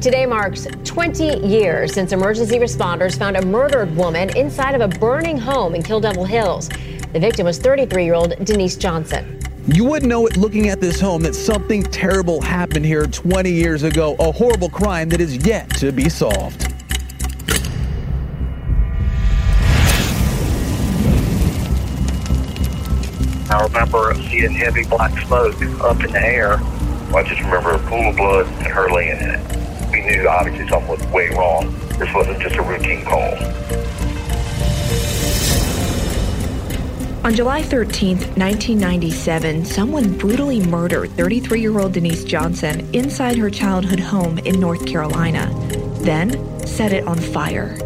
Today 0.00 0.26
marks 0.26 0.66
20 0.84 1.46
years 1.46 1.94
since 1.94 2.12
emergency 2.12 2.58
responders 2.58 3.18
found 3.18 3.34
a 3.34 3.46
murdered 3.46 3.96
woman 3.96 4.28
inside 4.36 4.74
of 4.74 4.82
a 4.82 4.98
burning 4.98 5.38
home 5.38 5.74
in 5.74 5.82
Kill 5.82 6.00
Devil 6.00 6.26
Hills. 6.26 6.68
The 7.14 7.18
victim 7.18 7.46
was 7.46 7.58
33 7.58 8.04
year 8.04 8.12
old 8.12 8.34
Denise 8.44 8.76
Johnson. 8.76 9.40
You 9.66 9.86
wouldn't 9.86 10.10
know 10.10 10.26
it 10.26 10.36
looking 10.36 10.68
at 10.68 10.82
this 10.82 11.00
home 11.00 11.22
that 11.22 11.34
something 11.34 11.82
terrible 11.82 12.42
happened 12.42 12.84
here 12.84 13.06
20 13.06 13.50
years 13.50 13.84
ago, 13.84 14.14
a 14.18 14.30
horrible 14.30 14.68
crime 14.68 15.08
that 15.08 15.20
is 15.20 15.38
yet 15.46 15.70
to 15.78 15.92
be 15.92 16.10
solved. 16.10 16.66
I 23.50 23.64
remember 23.64 24.14
seeing 24.28 24.52
heavy 24.52 24.84
black 24.84 25.18
smoke 25.26 25.54
up 25.80 26.04
in 26.04 26.12
the 26.12 26.20
air. 26.20 26.58
I 27.14 27.22
just 27.26 27.40
remember 27.40 27.70
a 27.70 27.78
pool 27.78 28.10
of 28.10 28.16
blood 28.16 28.46
and 28.46 28.66
her 28.66 28.90
laying 28.90 29.18
in 29.18 29.30
it 29.30 29.56
we 29.56 29.65
knew 30.06 30.28
obviously 30.28 30.68
something 30.68 30.88
was 30.88 31.04
way 31.08 31.28
wrong. 31.30 31.74
This 31.98 32.12
wasn't 32.14 32.40
just 32.40 32.56
a 32.56 32.62
routine 32.62 33.04
call. 33.04 33.34
On 37.24 37.34
July 37.34 37.60
13, 37.60 38.18
1997, 38.18 39.64
someone 39.64 40.16
brutally 40.16 40.64
murdered 40.64 41.10
33 41.12 41.60
year 41.60 41.78
old 41.78 41.92
Denise 41.92 42.22
Johnson 42.22 42.88
inside 42.94 43.36
her 43.36 43.50
childhood 43.50 43.98
home 43.98 44.38
in 44.38 44.60
North 44.60 44.86
Carolina, 44.86 45.52
then 46.02 46.64
set 46.64 46.92
it 46.92 47.04
on 47.06 47.18
fire. 47.18 47.76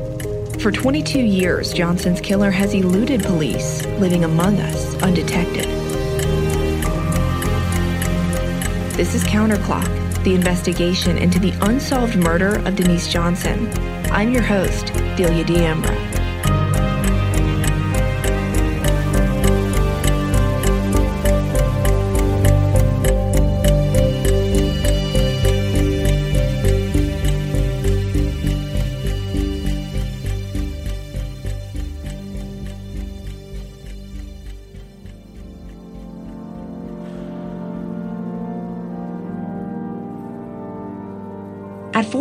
For 0.58 0.70
22 0.70 1.20
years, 1.20 1.72
Johnson's 1.72 2.20
killer 2.20 2.50
has 2.50 2.74
eluded 2.74 3.22
police, 3.22 3.86
living 3.98 4.24
among 4.24 4.60
us 4.60 4.94
undetected. 5.02 5.64
This 8.94 9.14
is 9.14 9.24
Counterclock 9.24 10.09
the 10.24 10.34
investigation 10.34 11.16
into 11.16 11.38
the 11.38 11.52
unsolved 11.62 12.16
murder 12.16 12.56
of 12.66 12.76
Denise 12.76 13.10
Johnson. 13.12 13.70
I'm 14.10 14.30
your 14.30 14.42
host, 14.42 14.92
Delia 15.16 15.44
D'Ambra. 15.44 16.09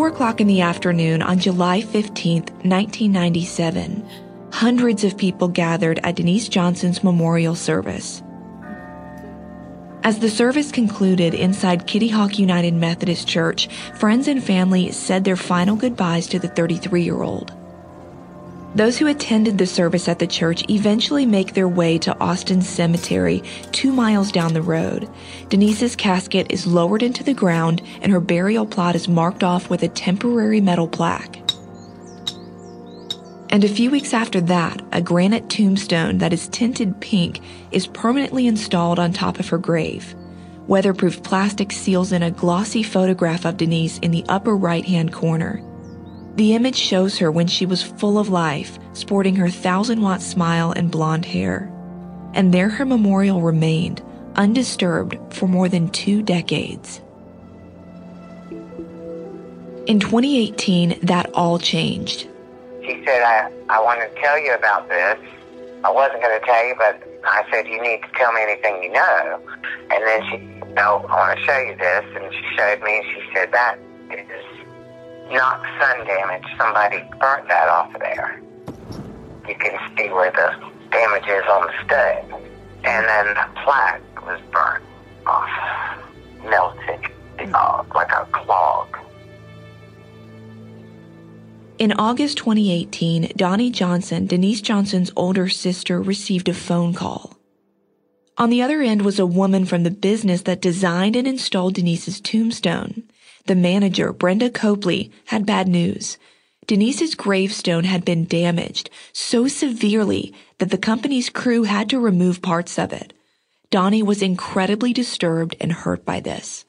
O'clock 0.10 0.42
in 0.42 0.48
the 0.48 0.62
afternoon 0.62 1.22
on 1.22 1.40
July 1.40 1.82
15, 1.82 2.42
1997, 2.42 4.10
hundreds 4.52 5.04
of 5.04 5.18
people 5.18 5.48
gathered 5.48 6.00
at 6.04 6.16
Denise 6.16 6.50
Johnson's 6.50 7.04
memorial 7.04 7.54
service. 7.54 8.24
As 10.04 10.20
the 10.20 10.30
service 10.30 10.72
concluded 10.72 11.34
inside 11.34 11.86
Kitty 11.86 12.08
Hawk 12.08 12.40
United 12.40 12.74
Methodist 12.74 13.28
Church, 13.28 13.68
friends 13.96 14.28
and 14.28 14.44
family 14.44 14.92
said 14.92 15.24
their 15.24 15.36
final 15.36 15.76
goodbyes 15.76 16.28
to 16.28 16.40
the 16.40 16.48
33 16.48 17.04
year 17.04 17.22
old. 17.22 17.54
Those 18.76 19.00
who 19.00 19.08
attended 19.08 19.58
the 19.58 19.66
service 19.66 20.08
at 20.08 20.20
the 20.20 20.28
church 20.28 20.64
eventually 20.70 21.26
make 21.26 21.54
their 21.54 21.68
way 21.68 21.98
to 22.00 22.18
Austin 22.20 22.62
Cemetery, 22.62 23.42
two 23.72 23.92
miles 23.92 24.32
down 24.32 24.54
the 24.54 24.62
road. 24.62 25.10
Denise's 25.50 25.96
casket 25.96 26.52
is 26.52 26.68
lowered 26.68 27.02
into 27.02 27.24
the 27.24 27.34
ground 27.34 27.82
and 28.02 28.12
her 28.12 28.20
burial 28.20 28.68
plot 28.68 28.96
is 28.96 29.08
marked 29.08 29.44
off 29.44 29.72
with 29.72 29.82
a 29.82 29.88
temporary 29.88 30.62
metal 30.62 30.88
plaque. 30.88 31.38
And 33.52 33.64
a 33.64 33.70
few 33.70 33.90
weeks 33.90 34.14
after 34.14 34.40
that, 34.42 34.80
a 34.92 35.02
granite 35.02 35.50
tombstone 35.50 36.20
that 36.20 36.34
is 36.34 36.48
tinted 36.48 37.02
pink 37.02 37.42
is 37.72 37.88
permanently 37.88 38.46
installed 38.46 39.00
on 39.00 39.12
top 39.12 39.40
of 39.40 39.50
her 39.50 39.58
grave. 39.58 40.14
Weatherproof 40.68 41.24
plastic 41.24 41.72
seals 41.72 42.12
in 42.12 42.22
a 42.22 42.30
glossy 42.30 42.84
photograph 42.84 43.46
of 43.46 43.58
Denise 43.58 43.98
in 43.98 44.12
the 44.12 44.24
upper 44.30 44.56
right 44.56 44.86
hand 44.86 45.12
corner. 45.12 45.64
The 46.40 46.56
image 46.56 46.78
shows 46.78 47.18
her 47.18 47.30
when 47.30 47.48
she 47.48 47.66
was 47.66 47.84
full 47.84 48.18
of 48.18 48.30
life, 48.30 48.80
sporting 48.94 49.36
her 49.36 49.50
thousand 49.50 50.02
watt 50.02 50.22
smile 50.22 50.72
and 50.72 50.90
blonde 50.90 51.26
hair. 51.26 51.70
And 52.34 52.54
there 52.54 52.70
her 52.70 52.86
memorial 52.86 53.42
remained, 53.42 54.02
undisturbed 54.38 55.18
for 55.34 55.50
more 55.50 55.68
than 55.68 55.90
two 55.90 56.22
decades. 56.22 57.02
In 59.86 60.00
2018, 60.00 61.02
that 61.02 61.30
all 61.34 61.60
changed. 61.60 62.30
She 62.86 63.04
said, 63.06 63.22
I, 63.22 63.52
I 63.68 63.82
want 63.82 64.00
to 64.00 64.22
tell 64.22 64.40
you 64.40 64.54
about 64.54 64.88
this. 64.88 65.20
I 65.84 65.92
wasn't 65.92 66.22
going 66.22 66.40
to 66.40 66.46
tell 66.46 66.66
you, 66.66 66.74
but 66.78 67.04
I 67.26 67.44
said, 67.52 67.68
you 67.68 67.82
need 67.82 68.02
to 68.02 68.10
tell 68.16 68.32
me 68.32 68.44
anything 68.44 68.82
you 68.82 68.94
know. 68.94 69.42
And 69.92 70.08
then 70.08 70.22
she, 70.30 70.38
no, 70.72 71.06
I 71.10 71.16
want 71.18 71.38
to 71.38 71.46
show 71.46 71.58
you 71.58 71.76
this. 71.76 72.06
And 72.16 72.34
she 72.34 72.56
showed 72.56 72.82
me, 72.82 72.96
and 72.96 73.06
she 73.14 73.30
said, 73.34 73.52
that 73.52 73.78
is 74.10 74.59
not 75.32 75.62
sun 75.80 76.06
damage. 76.06 76.44
Somebody 76.58 76.98
burnt 77.20 77.48
that 77.48 77.70
off 77.70 77.94
of 77.94 78.02
there. 78.02 78.42
You 79.48 79.56
can 79.56 79.78
see 79.98 80.10
where 80.10 80.32
the 80.32 80.56
damage 80.92 81.28
is 81.28 81.44
on 81.50 81.68
the 81.68 81.74
stud. 81.86 82.42
And 82.84 83.06
then 83.08 83.28
the 83.34 83.62
plaque 83.64 84.26
was 84.26 84.40
burnt 84.52 84.84
off, 85.26 85.50
melted 86.44 87.54
off 87.54 87.88
like 87.94 88.12
a 88.12 88.28
clog. 88.32 88.98
In 91.78 91.94
August 91.94 92.38
2018, 92.40 93.32
Donnie 93.38 93.72
Johnson, 93.72 94.28
Denise 94.28 94.62
Johnson's 94.62 95.12
older 95.16 95.48
sister, 95.48 96.02
received 96.02 96.50
a 96.50 96.54
phone 96.54 96.94
call. 96.94 97.38
On 98.38 98.50
the 98.50 98.62
other 98.62 98.82
end 98.82 99.04
was 99.04 99.20
a 99.20 99.26
woman 99.26 99.66
from 99.66 99.84
the 99.84 99.92
business 99.92 100.42
that 100.42 100.62
designed 100.62 101.16
and 101.16 101.28
installed 101.28 101.76
Denise's 101.76 102.20
tombstone. 102.20 103.04
The 103.46 103.56
manager, 103.56 104.14
Brenda 104.14 104.50
Copley, 104.50 105.12
had 105.26 105.46
bad 105.46 105.68
news. 105.68 106.18
Denise's 106.68 107.16
gravestone 107.16 107.84
had 107.84 108.06
been 108.06 108.26
damaged 108.26 108.92
so 109.12 109.48
severely 109.48 110.34
that 110.60 110.70
the 110.70 110.78
company's 110.78 111.30
crew 111.30 111.64
had 111.64 111.90
to 111.90 112.00
remove 112.00 112.42
parts 112.42 112.78
of 112.78 112.94
it. 112.94 113.14
Donnie 113.72 114.04
was 114.04 114.22
incredibly 114.22 114.94
disturbed 114.94 115.56
and 115.60 115.72
hurt 115.72 116.06
by 116.06 116.20
this. 116.20 116.66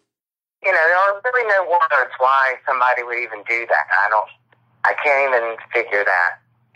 You 0.62 0.72
know, 0.72 0.78
there 0.78 0.96
are 0.96 1.20
really 1.24 1.48
no 1.48 1.70
words 1.70 2.12
why 2.18 2.54
somebody 2.66 3.02
would 3.02 3.18
even 3.18 3.42
do 3.48 3.66
that. 3.66 3.86
I 3.92 4.08
don't, 4.08 4.28
I 4.84 4.94
can't 5.02 5.34
even 5.34 5.56
figure 5.72 6.04
that 6.04 6.30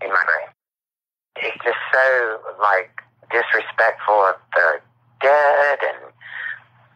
in 0.05 0.09
my 0.11 0.23
brain. 0.25 0.49
It's 1.37 1.65
just 1.65 1.79
so, 1.93 2.41
like, 2.61 2.91
disrespectful 3.31 4.15
of 4.15 4.37
the 4.55 4.81
dead 5.21 5.79
and 5.83 6.13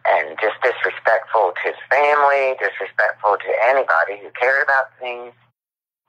and 0.09 0.37
just 0.41 0.57
disrespectful 0.65 1.53
to 1.53 1.61
his 1.69 1.77
family, 1.89 2.57
disrespectful 2.57 3.37
to 3.37 3.51
anybody 3.69 4.17
who 4.21 4.29
cared 4.33 4.63
about 4.63 4.89
things. 4.99 5.33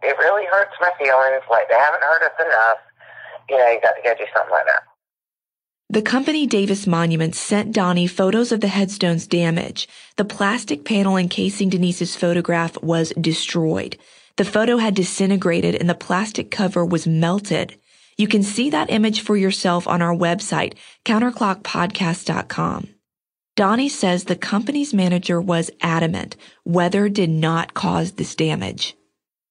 It 0.03 0.17
really 0.19 0.47
hurts 0.47 0.73
my 0.81 0.91
feelings. 0.99 1.45
Like 1.51 1.69
they 1.69 1.77
haven't 1.77 2.03
hurt 2.03 2.23
us 2.25 2.37
enough. 2.41 2.79
You 3.49 3.59
know, 3.59 3.69
you 3.69 3.81
got 3.81 3.97
to 3.97 4.03
go 4.03 4.15
do 4.15 4.25
something 4.33 4.53
like 4.53 4.67
that. 4.67 4.83
The 5.91 6.03
company 6.03 6.47
Davis 6.47 6.87
Monuments 6.87 7.39
sent 7.39 7.73
Donnie 7.73 8.07
photos 8.07 8.53
of 8.53 8.61
the 8.61 8.69
headstone's 8.69 9.27
damage. 9.27 9.89
The 10.17 10.25
plastic 10.25 10.85
panel 10.85 11.17
encasing 11.17 11.69
Denise's 11.69 12.15
photograph 12.15 12.81
was 12.83 13.13
destroyed. 13.21 13.99
The 14.37 14.45
photo 14.45 14.77
had 14.77 14.95
disintegrated 14.95 15.75
and 15.75 15.91
the 15.91 15.97
plastic 15.97 16.53
cover 16.53 16.85
was 16.87 17.09
melted. 17.09 17.77
You 18.17 18.29
can 18.29 18.45
see 18.45 18.71
that 18.71 18.91
image 18.91 19.23
for 19.23 19.37
yourself 19.37 19.89
on 19.89 20.01
our 20.01 20.15
website, 20.15 20.75
counterclockpodcast.com. 21.05 23.00
Donnie 23.61 23.91
says 23.91 24.25
the 24.25 24.41
company's 24.41 24.95
manager 24.95 25.39
was 25.39 25.71
adamant 25.83 26.35
weather 26.65 27.11
did 27.11 27.29
not 27.29 27.75
cause 27.75 28.13
this 28.13 28.35
damage. 28.35 28.97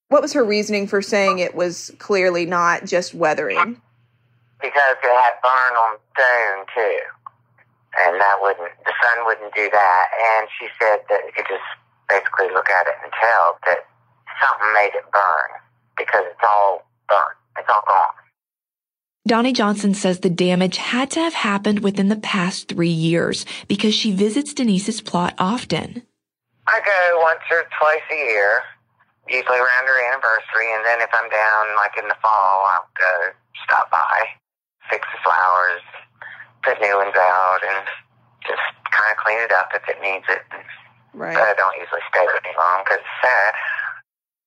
What 0.07 0.23
was 0.23 0.33
her 0.33 0.43
reasoning 0.43 0.87
for 0.87 0.99
saying 0.99 1.37
it 1.37 1.53
was 1.53 1.93
clearly 1.99 2.47
not 2.47 2.85
just 2.85 3.13
weathering? 3.13 3.79
Because 4.57 4.97
it 5.03 5.13
had 5.13 5.33
burn 5.45 5.73
on 5.77 5.97
stone 6.09 6.65
too. 6.73 6.97
And 8.01 8.19
that 8.19 8.41
wouldn't, 8.41 8.71
the 8.83 8.93
sun 8.97 9.25
wouldn't 9.27 9.53
do 9.53 9.69
that. 9.69 10.05
And 10.33 10.47
she 10.57 10.65
said 10.81 11.05
that 11.07 11.21
you 11.27 11.31
could 11.35 11.45
just 11.45 11.69
basically 12.09 12.49
look 12.49 12.67
at 12.67 12.87
it 12.87 12.97
and 13.03 13.13
tell 13.13 13.59
that 13.67 13.85
something 14.41 14.73
made 14.73 14.97
it 14.97 15.05
burn 15.13 15.49
because 16.01 16.25
it's 16.25 16.41
all 16.41 16.81
burnt. 17.07 17.37
It's 17.59 17.69
all 17.69 17.85
gone. 17.85 18.18
Donnie 19.27 19.53
Johnson 19.53 19.93
says 19.93 20.19
the 20.19 20.29
damage 20.29 20.77
had 20.77 21.11
to 21.11 21.19
have 21.19 21.33
happened 21.33 21.79
within 21.79 22.07
the 22.07 22.15
past 22.15 22.67
three 22.67 22.89
years 22.89 23.45
because 23.67 23.93
she 23.93 24.11
visits 24.11 24.53
Denise's 24.53 25.01
plot 25.01 25.35
often. 25.37 26.03
I 26.67 26.79
go 26.85 27.19
once 27.21 27.41
or 27.51 27.65
twice 27.79 28.05
a 28.11 28.15
year, 28.15 28.61
usually 29.27 29.57
around 29.57 29.85
her 29.87 30.13
anniversary, 30.13 30.73
and 30.73 30.85
then 30.85 31.01
if 31.01 31.09
I'm 31.13 31.29
down, 31.29 31.75
like 31.75 31.97
in 31.97 32.07
the 32.07 32.15
fall, 32.21 32.65
I'll 32.65 32.89
go 32.97 33.33
stop 33.65 33.91
by, 33.91 34.25
fix 34.89 35.07
the 35.13 35.19
flowers, 35.23 35.81
put 36.63 36.81
new 36.81 36.95
ones 36.95 37.15
out, 37.15 37.59
and 37.67 37.85
just 38.45 38.61
kind 38.91 39.11
of 39.11 39.17
clean 39.17 39.39
it 39.39 39.51
up 39.51 39.69
if 39.73 39.83
it 39.89 40.01
needs 40.01 40.25
it. 40.29 40.41
Right. 41.13 41.33
But 41.33 41.43
I 41.43 41.53
don't 41.53 41.75
usually 41.79 42.01
stay 42.09 42.25
with 42.25 42.43
me 42.43 42.51
long 42.57 42.83
because 42.83 42.99
it's 42.99 43.21
sad. 43.21 43.53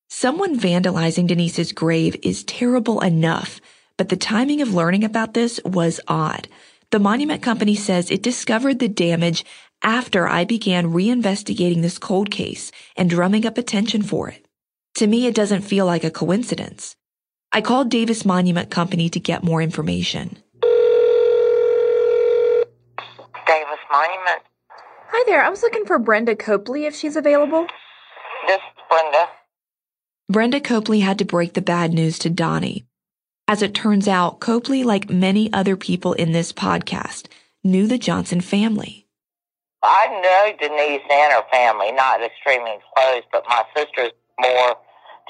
Someone 0.08 0.58
vandalizing 0.58 1.26
Denise's 1.26 1.72
grave 1.72 2.16
is 2.22 2.44
terrible 2.44 3.00
enough, 3.00 3.60
but 4.02 4.08
the 4.08 4.16
timing 4.16 4.60
of 4.60 4.74
learning 4.74 5.04
about 5.04 5.32
this 5.32 5.60
was 5.64 6.00
odd. 6.08 6.48
The 6.90 6.98
monument 6.98 7.40
company 7.40 7.76
says 7.76 8.10
it 8.10 8.20
discovered 8.20 8.80
the 8.80 8.88
damage 8.88 9.44
after 9.80 10.26
I 10.26 10.44
began 10.44 10.92
reinvestigating 10.92 11.82
this 11.82 11.98
cold 11.98 12.32
case 12.32 12.72
and 12.96 13.08
drumming 13.08 13.46
up 13.46 13.58
attention 13.58 14.02
for 14.02 14.28
it. 14.28 14.44
To 14.96 15.06
me, 15.06 15.28
it 15.28 15.36
doesn't 15.36 15.62
feel 15.62 15.86
like 15.86 16.02
a 16.02 16.10
coincidence. 16.10 16.96
I 17.52 17.60
called 17.60 17.92
Davis 17.92 18.24
Monument 18.24 18.72
Company 18.72 19.08
to 19.10 19.20
get 19.20 19.44
more 19.44 19.62
information. 19.62 20.36
Davis 23.46 23.82
Monument. 23.88 24.42
Hi 25.12 25.22
there. 25.28 25.44
I 25.44 25.48
was 25.48 25.62
looking 25.62 25.84
for 25.84 26.00
Brenda 26.00 26.34
Copley 26.34 26.86
if 26.86 26.96
she's 26.96 27.14
available. 27.14 27.68
This 28.48 28.56
is 28.56 28.82
Brenda. 28.90 29.28
Brenda 30.28 30.60
Copley 30.60 30.98
had 30.98 31.20
to 31.20 31.24
break 31.24 31.52
the 31.54 31.62
bad 31.62 31.92
news 31.92 32.18
to 32.18 32.30
Donnie. 32.30 32.84
As 33.52 33.60
it 33.60 33.74
turns 33.74 34.08
out, 34.08 34.40
Copley, 34.40 34.82
like 34.82 35.10
many 35.10 35.52
other 35.52 35.76
people 35.76 36.14
in 36.14 36.32
this 36.32 36.54
podcast, 36.54 37.26
knew 37.62 37.86
the 37.86 37.98
Johnson 37.98 38.40
family. 38.40 39.06
I 39.82 40.06
know 40.08 40.56
Denise 40.58 41.02
and 41.12 41.32
her 41.34 41.44
family, 41.52 41.92
not 41.92 42.22
extremely 42.22 42.78
close, 42.96 43.20
but 43.30 43.44
my 43.46 43.62
sister's 43.76 44.12
more 44.40 44.74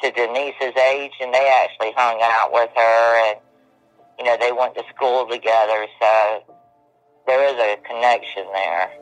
to 0.05 0.11
Denise's 0.13 0.77
age, 0.77 1.11
and 1.21 1.35
they 1.35 1.51
actually 1.65 1.93
hung 1.97 2.21
out 2.23 2.53
with 2.53 2.71
her, 2.77 3.29
and 3.29 3.41
you 4.21 4.25
know 4.25 4.37
they 4.39 4.53
went 4.53 4.77
to 4.77 4.85
school 4.95 5.27
together, 5.27 5.89
so 6.01 6.45
there 7.27 7.45
is 7.53 7.61
a 7.61 7.77
connection 7.83 8.45
there. 8.53 8.93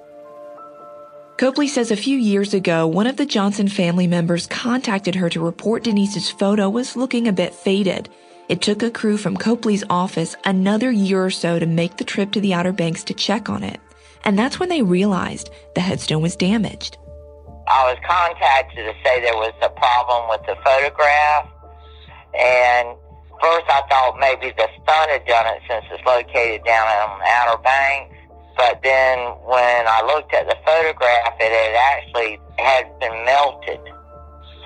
Copley 1.37 1.69
says 1.69 1.91
a 1.91 1.97
few 1.97 2.17
years 2.17 2.55
ago, 2.55 2.87
one 2.87 3.07
of 3.07 3.19
the 3.19 3.27
Johnson 3.27 3.69
family 3.69 4.07
members 4.07 4.47
contacted 4.47 5.15
her 5.17 5.29
to 5.29 5.45
report 5.45 5.85
Denise's 5.85 6.31
photo 6.31 6.71
was 6.71 6.97
looking 6.97 7.29
a 7.29 7.35
bit 7.35 7.53
faded. 7.53 8.09
It 8.51 8.61
took 8.61 8.83
a 8.83 8.91
crew 8.91 9.17
from 9.17 9.37
Copley's 9.37 9.85
office 9.89 10.35
another 10.45 10.91
year 10.91 11.25
or 11.25 11.31
so 11.31 11.61
to 11.61 11.67
make 11.67 11.99
the 11.99 12.05
trip 12.05 12.33
to 12.33 12.41
the 12.41 12.53
Outer 12.53 12.73
Banks 12.73 13.05
to 13.05 13.15
check 13.15 13.49
on 13.49 13.63
it. 13.63 13.79
And 14.25 14.37
that's 14.37 14.59
when 14.59 14.69
they 14.69 14.83
realized 14.83 15.51
the 15.77 15.81
headstone 15.81 16.21
was 16.21 16.35
damaged. 16.35 16.99
I 17.69 17.87
was 17.87 17.99
contacted 18.05 18.91
to 18.91 18.95
say 19.05 19.21
there 19.21 19.37
was 19.37 19.55
a 19.63 19.69
problem 19.69 20.29
with 20.31 20.41
the 20.51 20.57
photograph, 20.65 21.47
and 22.35 22.99
first 23.41 23.71
I 23.71 23.87
thought 23.89 24.19
maybe 24.19 24.53
the 24.57 24.67
sun 24.83 25.09
had 25.11 25.25
done 25.27 25.47
it 25.47 25.63
since 25.71 25.85
it's 25.89 26.05
located 26.05 26.65
down 26.65 26.89
on 26.89 27.21
the 27.21 27.27
Outer 27.31 27.63
Banks. 27.63 28.17
But 28.57 28.83
then 28.83 29.31
when 29.47 29.87
I 29.87 30.03
looked 30.03 30.35
at 30.35 30.49
the 30.49 30.57
photograph, 30.67 31.35
it 31.39 31.55
had 31.55 32.03
actually 32.03 32.41
had 32.59 32.99
been 32.99 33.25
melted. 33.25 33.79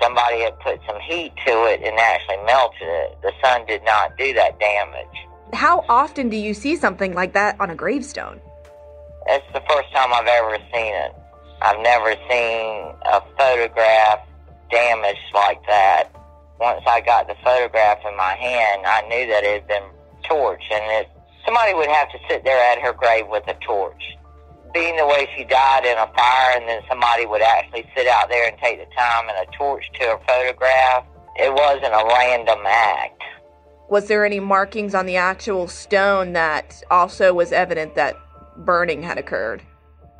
Somebody 0.01 0.41
had 0.41 0.59
put 0.59 0.79
some 0.87 0.99
heat 0.99 1.31
to 1.45 1.65
it 1.65 1.81
and 1.83 1.97
actually 1.97 2.43
melted 2.45 2.87
it. 2.87 3.17
The 3.21 3.31
sun 3.43 3.65
did 3.65 3.83
not 3.83 4.17
do 4.17 4.33
that 4.33 4.59
damage. 4.59 5.27
How 5.53 5.85
often 5.87 6.29
do 6.29 6.37
you 6.37 6.53
see 6.53 6.75
something 6.75 7.13
like 7.13 7.33
that 7.33 7.59
on 7.59 7.69
a 7.69 7.75
gravestone? 7.75 8.41
It's 9.27 9.45
the 9.53 9.61
first 9.69 9.91
time 9.93 10.13
I've 10.13 10.27
ever 10.27 10.57
seen 10.73 10.93
it. 10.93 11.15
I've 11.61 11.79
never 11.81 12.13
seen 12.29 12.93
a 13.05 13.21
photograph 13.37 14.27
damaged 14.69 15.19
like 15.33 15.65
that. 15.67 16.09
Once 16.59 16.83
I 16.87 17.01
got 17.01 17.27
the 17.27 17.35
photograph 17.43 17.99
in 18.07 18.15
my 18.17 18.33
hand, 18.33 18.85
I 18.85 19.01
knew 19.07 19.27
that 19.27 19.43
it 19.43 19.61
had 19.61 19.67
been 19.67 19.89
torched 20.29 20.71
and 20.71 20.83
it 20.91 21.09
somebody 21.45 21.73
would 21.73 21.89
have 21.89 22.11
to 22.11 22.17
sit 22.29 22.43
there 22.43 22.59
at 22.71 22.81
her 22.81 22.93
grave 22.93 23.27
with 23.27 23.47
a 23.47 23.53
torch. 23.65 24.03
Being 24.75 24.97
the 24.97 25.07
way 25.07 25.29
she 25.37 25.45
died 25.45 25.85
in 25.85 25.97
a 25.97 26.05
fire, 26.17 26.57
and 26.57 26.67
then 26.67 26.81
somebody 26.89 27.25
would 27.25 27.41
actually 27.41 27.89
sit 27.95 28.07
out 28.07 28.27
there 28.27 28.49
and 28.49 28.57
take 28.57 28.77
the 28.77 28.93
time 28.93 29.29
and 29.29 29.47
a 29.47 29.57
torch 29.57 29.89
to 30.01 30.03
her 30.03 30.19
photograph, 30.27 31.05
it 31.37 31.53
wasn't 31.53 31.93
a 31.93 32.05
random 32.05 32.59
act. 32.67 33.23
Was 33.89 34.09
there 34.09 34.25
any 34.25 34.41
markings 34.41 34.93
on 34.93 35.05
the 35.05 35.15
actual 35.15 35.69
stone 35.69 36.33
that 36.33 36.83
also 36.91 37.33
was 37.33 37.53
evident 37.53 37.95
that 37.95 38.17
burning 38.57 39.01
had 39.01 39.17
occurred? 39.17 39.61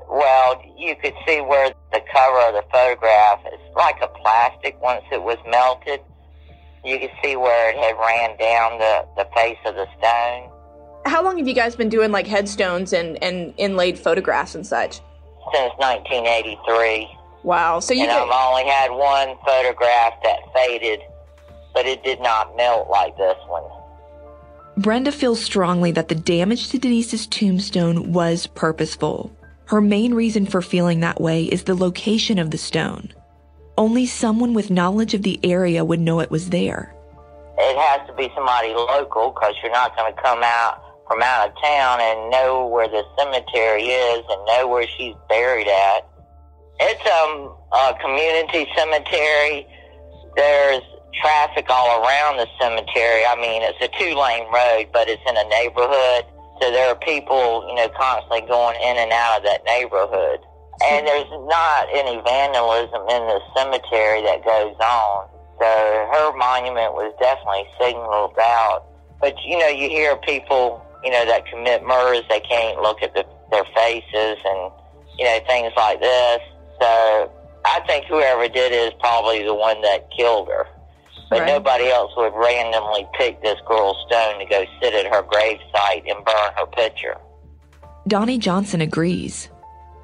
Well, 0.09 0.61
you 0.77 0.95
could 0.95 1.15
see 1.27 1.41
where 1.41 1.73
the 1.91 2.01
cover 2.13 2.39
of 2.47 2.53
the 2.53 2.63
photograph 2.71 3.41
is 3.51 3.59
like 3.75 3.97
a 4.01 4.07
plastic 4.07 4.81
once 4.81 5.03
it 5.11 5.21
was 5.21 5.37
melted. 5.49 5.99
You 6.85 6.97
could 6.99 7.11
see 7.21 7.35
where 7.35 7.71
it 7.71 7.75
had 7.75 7.97
ran 7.99 8.37
down 8.37 8.79
the, 8.79 9.05
the 9.17 9.27
face 9.35 9.57
of 9.65 9.75
the 9.75 9.87
stone. 9.97 10.49
How 11.05 11.23
long 11.23 11.37
have 11.37 11.47
you 11.47 11.53
guys 11.53 11.75
been 11.75 11.89
doing 11.89 12.11
like 12.11 12.25
headstones 12.25 12.91
and, 12.91 13.21
and 13.23 13.53
inlaid 13.57 13.97
photographs 13.97 14.55
and 14.55 14.65
such? 14.65 15.01
Since 15.53 15.73
1983. 15.77 17.07
Wow. 17.43 17.79
So 17.79 17.93
you 17.93 18.01
and 18.01 18.09
get, 18.09 18.21
I've 18.21 18.49
only 18.49 18.65
had 18.65 18.89
one 18.89 19.37
photograph 19.45 20.13
that 20.23 20.39
faded, 20.53 21.01
but 21.75 21.85
it 21.85 22.03
did 22.03 22.19
not 22.21 22.57
melt 22.57 22.89
like 22.89 23.15
this 23.17 23.37
one. 23.45 23.63
Brenda 24.77 25.11
feels 25.11 25.41
strongly 25.41 25.91
that 25.91 26.07
the 26.07 26.15
damage 26.15 26.69
to 26.69 26.79
Denise's 26.79 27.27
tombstone 27.27 28.11
was 28.11 28.47
purposeful. 28.47 29.31
Her 29.65 29.81
main 29.81 30.15
reason 30.15 30.47
for 30.47 30.61
feeling 30.61 30.99
that 30.99 31.21
way 31.21 31.43
is 31.43 31.63
the 31.63 31.75
location 31.75 32.39
of 32.39 32.49
the 32.49 32.57
stone. 32.57 33.13
Only 33.77 34.05
someone 34.07 34.53
with 34.53 34.71
knowledge 34.71 35.13
of 35.13 35.21
the 35.21 35.39
area 35.43 35.85
would 35.85 35.99
know 35.99 36.19
it 36.19 36.31
was 36.31 36.49
there. 36.49 36.95
It 37.57 37.77
has 37.77 38.07
to 38.07 38.13
be 38.15 38.29
somebody 38.35 38.73
local 38.73 39.31
because 39.31 39.53
you're 39.61 39.71
not 39.71 39.95
going 39.95 40.13
to 40.13 40.21
come 40.21 40.41
out 40.43 40.84
from 41.07 41.21
out 41.21 41.49
of 41.49 41.55
town 41.61 41.99
and 42.01 42.29
know 42.31 42.67
where 42.67 42.87
the 42.87 43.03
cemetery 43.17 43.83
is 43.83 44.23
and 44.29 44.45
know 44.45 44.67
where 44.67 44.87
she's 44.97 45.15
buried 45.29 45.67
at. 45.67 46.07
It's 46.79 47.05
um, 47.07 47.55
a 47.71 47.93
community 48.01 48.67
cemetery. 48.75 49.67
There's 50.35 50.81
traffic 51.21 51.67
all 51.69 52.03
around 52.03 52.37
the 52.37 52.47
cemetery. 52.59 53.23
I 53.25 53.35
mean, 53.39 53.61
it's 53.63 53.79
a 53.79 53.89
two 53.97 54.17
lane 54.17 54.51
road, 54.51 54.91
but 54.91 55.07
it's 55.07 55.23
in 55.27 55.37
a 55.37 55.47
neighborhood. 55.47 56.25
So 56.61 56.71
there 56.71 56.89
are 56.89 56.99
people, 56.99 57.67
you 57.67 57.75
know, 57.75 57.89
constantly 57.89 58.41
going 58.47 58.75
in 58.81 58.97
and 58.97 59.11
out 59.11 59.39
of 59.39 59.43
that 59.43 59.63
neighborhood. 59.65 60.39
And 60.83 61.07
there's 61.07 61.31
not 61.47 61.87
any 61.91 62.19
vandalism 62.19 63.01
in 63.07 63.21
the 63.31 63.39
cemetery 63.55 64.23
that 64.23 64.43
goes 64.43 64.75
on. 64.79 65.27
So 65.59 65.67
her 66.11 66.35
monument 66.35 66.93
was 66.93 67.15
definitely 67.19 67.63
signaled 67.79 68.35
out. 68.39 68.83
But, 69.21 69.35
you 69.45 69.57
know, 69.57 69.67
you 69.67 69.87
hear 69.87 70.17
people, 70.17 70.83
you 71.03 71.11
know, 71.11 71.25
that 71.25 71.45
commit 71.47 71.83
murders, 71.83 72.23
they 72.29 72.39
can't 72.39 72.81
look 72.81 73.01
at 73.01 73.13
the, 73.13 73.25
their 73.51 73.65
faces 73.75 74.37
and, 74.43 74.71
you 75.17 75.25
know, 75.25 75.39
things 75.47 75.71
like 75.75 75.99
this. 75.99 76.39
So 76.79 77.31
I 77.65 77.79
think 77.87 78.05
whoever 78.05 78.47
did 78.47 78.71
it 78.71 78.93
is 78.93 78.93
probably 78.99 79.43
the 79.43 79.53
one 79.53 79.81
that 79.81 80.09
killed 80.15 80.47
her. 80.49 80.67
But 81.29 81.41
Right. 81.41 81.47
nobody 81.47 81.89
else 81.89 82.11
would 82.17 82.33
randomly 82.35 83.07
pick 83.17 83.41
this 83.41 83.59
girl's 83.67 83.97
stone 84.07 84.39
to 84.39 84.45
go 84.45 84.63
sit 84.81 84.93
at 84.93 85.07
her 85.07 85.23
gravesite 85.23 86.03
and 86.09 86.23
burn 86.23 86.51
her 86.57 86.67
picture. 86.67 87.17
Donnie 88.07 88.37
Johnson 88.37 88.81
agrees. 88.81 89.49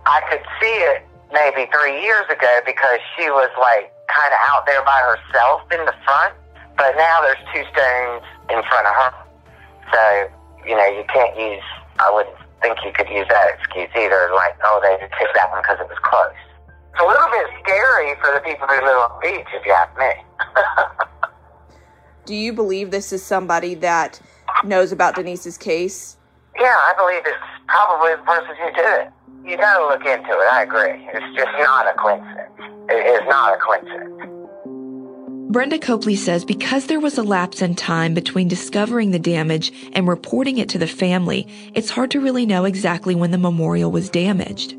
I 0.07 0.21
could 0.29 0.41
see 0.59 0.73
it 0.89 1.05
maybe 1.31 1.69
three 1.71 2.01
years 2.01 2.25
ago 2.29 2.61
because 2.65 2.99
she 3.15 3.29
was 3.29 3.49
like 3.59 3.93
kind 4.09 4.33
of 4.33 4.39
out 4.49 4.65
there 4.65 4.83
by 4.83 4.99
herself 4.99 5.61
in 5.71 5.85
the 5.85 5.93
front. 6.03 6.33
But 6.77 6.95
now 6.97 7.21
there's 7.21 7.37
two 7.53 7.63
stones 7.71 8.23
in 8.49 8.61
front 8.63 8.87
of 8.87 8.95
her. 8.95 9.13
So, 9.93 10.29
you 10.65 10.75
know, 10.75 10.85
you 10.85 11.03
can't 11.11 11.37
use, 11.37 11.63
I 11.99 12.11
wouldn't 12.13 12.35
think 12.61 12.77
you 12.85 12.91
could 12.93 13.09
use 13.09 13.27
that 13.29 13.47
excuse 13.57 13.89
either. 13.95 14.29
Like, 14.35 14.57
oh, 14.63 14.79
they 14.83 14.97
just 14.99 15.13
picked 15.19 15.35
that 15.35 15.49
one 15.51 15.61
because 15.61 15.79
it 15.79 15.89
was 15.89 15.99
close. 16.03 16.33
It's 16.93 17.01
a 17.01 17.05
little 17.05 17.29
bit 17.31 17.47
scary 17.63 18.15
for 18.21 18.33
the 18.33 18.41
people 18.41 18.67
who 18.67 18.75
live 18.85 18.97
on 18.97 19.11
the 19.15 19.27
beach, 19.27 19.47
if 19.53 19.65
you 19.65 19.71
ask 19.71 19.97
me. 19.97 20.11
do 22.25 22.35
you 22.35 22.53
believe 22.53 22.91
this 22.91 23.13
is 23.13 23.23
somebody 23.23 23.75
that 23.75 24.19
knows 24.63 24.91
about 24.91 25.15
Denise's 25.15 25.57
case? 25.57 26.17
yeah, 26.59 26.77
I 26.77 26.93
believe 26.97 27.23
it's 27.25 27.41
probably 27.67 28.11
the 28.15 28.23
person 28.23 28.55
who 28.55 28.69
did 28.75 28.85
it. 29.01 29.07
You 29.45 29.57
gotta 29.57 29.83
look 29.85 30.05
into 30.05 30.29
it, 30.29 30.47
I 30.51 30.63
agree. 30.63 31.09
It's 31.13 31.35
just 31.35 31.51
not 31.57 31.87
a 31.87 31.93
coincidence. 31.97 32.53
It 32.89 33.01
is 33.07 33.21
not 33.27 33.55
a 33.55 33.57
coincidence. 33.57 34.40
Brenda 35.51 35.77
Copley 35.77 36.15
says 36.15 36.45
because 36.45 36.85
there 36.85 37.01
was 37.01 37.17
a 37.17 37.23
lapse 37.23 37.61
in 37.61 37.75
time 37.75 38.13
between 38.13 38.47
discovering 38.47 39.11
the 39.11 39.19
damage 39.19 39.73
and 39.91 40.07
reporting 40.07 40.59
it 40.59 40.69
to 40.69 40.77
the 40.77 40.87
family, 40.87 41.45
it's 41.73 41.89
hard 41.89 42.09
to 42.11 42.21
really 42.21 42.45
know 42.45 42.63
exactly 42.63 43.15
when 43.15 43.31
the 43.31 43.37
memorial 43.37 43.91
was 43.91 44.09
damaged. 44.09 44.77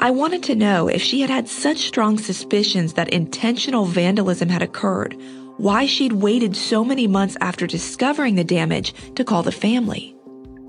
I 0.00 0.10
wanted 0.10 0.42
to 0.44 0.56
know 0.56 0.88
if 0.88 1.00
she 1.00 1.20
had 1.20 1.30
had 1.30 1.48
such 1.48 1.86
strong 1.86 2.18
suspicions 2.18 2.94
that 2.94 3.10
intentional 3.10 3.84
vandalism 3.84 4.48
had 4.48 4.60
occurred, 4.60 5.16
why 5.58 5.86
she'd 5.86 6.14
waited 6.14 6.56
so 6.56 6.84
many 6.84 7.06
months 7.06 7.36
after 7.40 7.68
discovering 7.68 8.34
the 8.34 8.42
damage 8.42 8.94
to 9.14 9.22
call 9.22 9.44
the 9.44 9.52
family. 9.52 10.16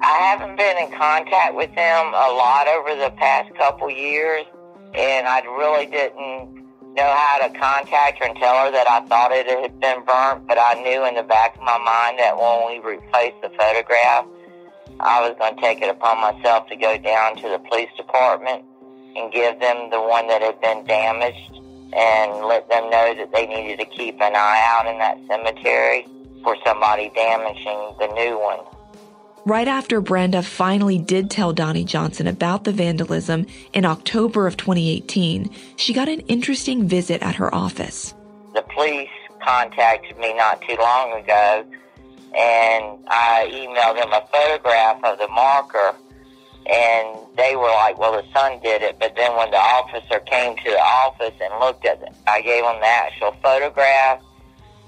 I 0.03 0.35
haven't 0.37 0.57
been 0.57 0.77
in 0.77 0.91
contact 0.95 1.55
with 1.55 1.73
them 1.73 2.07
a 2.13 2.31
lot 2.33 2.67
over 2.67 2.93
the 2.93 3.09
past 3.17 3.51
couple 3.55 3.89
years, 3.89 4.45
and 4.93 5.27
I 5.27 5.39
really 5.39 5.87
didn't 5.87 6.62
know 6.93 7.09
how 7.09 7.47
to 7.47 7.49
contact 7.57 8.19
her 8.19 8.25
and 8.25 8.37
tell 8.37 8.65
her 8.65 8.71
that 8.71 8.87
I 8.87 9.05
thought 9.07 9.31
it 9.31 9.47
had 9.47 9.79
been 9.79 10.05
burnt, 10.05 10.47
but 10.47 10.57
I 10.57 10.81
knew 10.81 11.05
in 11.05 11.15
the 11.15 11.23
back 11.23 11.55
of 11.55 11.61
my 11.61 11.77
mind 11.77 12.19
that 12.19 12.37
when 12.37 12.69
we 12.69 12.79
replaced 12.79 13.41
the 13.41 13.49
photograph, 13.49 14.25
I 14.99 15.27
was 15.27 15.35
going 15.39 15.55
to 15.55 15.61
take 15.61 15.81
it 15.81 15.89
upon 15.89 16.21
myself 16.21 16.67
to 16.69 16.75
go 16.75 16.97
down 16.97 17.35
to 17.37 17.49
the 17.49 17.59
police 17.69 17.89
department 17.97 18.63
and 19.15 19.31
give 19.33 19.59
them 19.59 19.89
the 19.89 20.01
one 20.01 20.27
that 20.27 20.41
had 20.41 20.61
been 20.61 20.85
damaged 20.85 21.59
and 21.93 22.45
let 22.45 22.69
them 22.69 22.89
know 22.89 23.13
that 23.17 23.29
they 23.33 23.45
needed 23.45 23.79
to 23.79 23.85
keep 23.85 24.15
an 24.21 24.35
eye 24.35 24.61
out 24.77 24.85
in 24.85 24.97
that 24.99 25.17
cemetery 25.27 26.05
for 26.43 26.57
somebody 26.65 27.11
damaging 27.15 27.93
the 27.99 28.07
new 28.13 28.37
one. 28.37 28.59
Right 29.45 29.67
after 29.67 29.99
Brenda 29.99 30.41
finally 30.41 30.97
did 30.97 31.29
tell 31.29 31.51
Donnie 31.51 31.83
Johnson 31.83 32.27
about 32.27 32.63
the 32.63 32.71
vandalism 32.71 33.45
in 33.73 33.83
October 33.83 34.47
of 34.47 34.55
2018, 34.55 35.49
she 35.75 35.91
got 35.91 36.07
an 36.07 36.21
interesting 36.21 36.87
visit 36.87 37.21
at 37.21 37.35
her 37.35 37.53
office. 37.53 38.13
The 38.53 38.61
police 38.73 39.09
contacted 39.41 40.17
me 40.17 40.33
not 40.33 40.61
too 40.61 40.77
long 40.79 41.19
ago, 41.19 41.65
and 42.37 43.05
I 43.09 43.49
emailed 43.51 43.97
them 43.99 44.13
a 44.13 44.25
photograph 44.31 45.03
of 45.03 45.19
the 45.19 45.27
marker, 45.27 45.93
and 46.71 47.17
they 47.35 47.57
were 47.57 47.71
like, 47.71 47.99
well, 47.99 48.13
the 48.13 48.23
sun 48.31 48.61
did 48.63 48.81
it. 48.81 48.97
But 48.97 49.17
then 49.17 49.35
when 49.35 49.51
the 49.51 49.57
officer 49.57 50.19
came 50.21 50.55
to 50.55 50.71
the 50.71 50.79
office 50.79 51.35
and 51.41 51.59
looked 51.59 51.85
at 51.85 52.01
it, 52.01 52.15
I 52.27 52.39
gave 52.39 52.63
him 52.63 52.79
the 52.79 52.87
actual 52.87 53.35
photograph. 53.43 54.21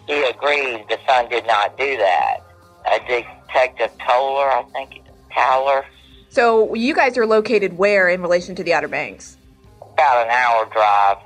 He 0.08 0.24
agreed 0.24 0.86
the 0.88 1.00
sun 1.06 1.28
did 1.28 1.46
not 1.46 1.78
do 1.78 1.98
that. 1.98 2.45
A 2.92 3.00
detective 3.08 3.92
Toller, 4.00 4.50
I 4.52 4.64
think, 4.74 5.02
Towler. 5.34 5.86
So 6.30 6.74
you 6.76 6.94
guys 6.94 7.18
are 7.18 7.26
located 7.26 7.78
where 7.78 8.10
in 8.10 8.22
relation 8.22 8.56
to 8.56 8.64
the 8.64 8.74
Outer 8.74 8.88
Banks? 8.90 9.38
About 9.82 10.26
an 10.26 10.30
hour 10.32 10.66
drive. 10.72 11.18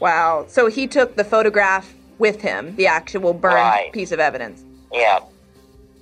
Wow. 0.00 0.46
So 0.48 0.68
he 0.68 0.86
took 0.86 1.16
the 1.16 1.24
photograph 1.24 1.92
with 2.18 2.40
him, 2.40 2.74
the 2.76 2.86
actual 2.86 3.32
burned 3.34 3.54
Right. 3.54 3.92
piece 3.92 4.12
of 4.12 4.20
evidence. 4.20 4.62
Yeah. 4.92 5.20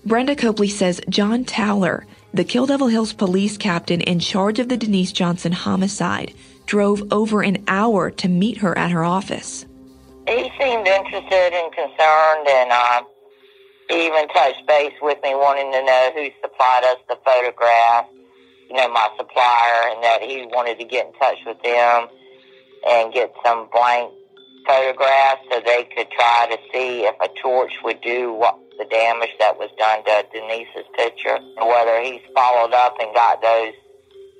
Brenda 0.07 0.37
Copley 0.37 0.69
says 0.69 1.01
John 1.09 1.45
Towler, 1.45 2.07
the 2.33 2.45
Kill 2.45 2.67
Devil 2.67 2.87
Hills 2.87 3.13
police 3.13 3.57
captain 3.57 4.01
in 4.01 4.21
charge 4.21 4.59
of 4.59 4.69
the 4.69 4.77
Denise 4.77 5.13
Johnson 5.13 5.53
homicide, 5.53 6.33
drove 6.67 7.03
over 7.13 7.43
an 7.43 7.65
hour 7.69 8.11
to 8.13 8.29
meet 8.29 8.59
her 8.59 8.77
at 8.79 8.91
her 8.91 9.05
office. 9.05 9.67
He 10.29 10.51
seemed 10.61 10.87
interested 10.87 11.53
and 11.55 11.73
concerned, 11.73 12.49
and 12.49 12.71
uh, 12.71 13.03
even 13.91 14.29
touched 14.29 14.67
base 14.67 14.95
with 15.01 15.19
me, 15.23 15.35
wanting 15.35 15.73
to 15.73 15.83
know 15.85 16.11
who 16.15 16.29
supplied 16.43 16.85
us 16.85 16.99
the 17.09 17.17
photograph, 17.25 18.07
you 18.69 18.77
know, 18.77 18.89
my 18.89 19.09
supplier, 19.17 19.95
and 19.95 20.05
that 20.05 20.23
he 20.23 20.47
wanted 20.53 20.79
to 20.79 20.85
get 20.85 21.07
in 21.07 21.13
touch 21.15 21.39
with 21.47 21.61
them 21.63 22.09
and 22.89 23.13
get 23.13 23.33
some 23.45 23.69
blank 23.73 24.13
photographs 24.67 25.43
so 25.51 25.61
they 25.65 25.89
could 25.97 26.11
try 26.11 26.47
to 26.51 26.59
see 26.73 27.05
if 27.05 27.15
a 27.21 27.29
torch 27.41 27.73
would 27.83 28.01
do 28.03 28.33
what 28.33 28.59
the 28.79 28.85
damage 28.85 29.31
that 29.41 29.59
was 29.59 29.71
done 29.79 30.05
to 30.05 30.25
Denise's 30.33 30.87
picture. 30.95 31.39
Whether 31.57 32.03
he's 32.03 32.21
followed 32.35 32.75
up 32.75 32.97
and 33.01 33.13
got 33.15 33.41
those 33.43 33.73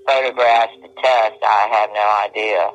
photographs 0.07 0.75
to 0.83 0.89
test, 1.03 1.39
I 1.43 1.69
have 1.73 1.91
no 1.93 2.07
idea. 2.29 2.71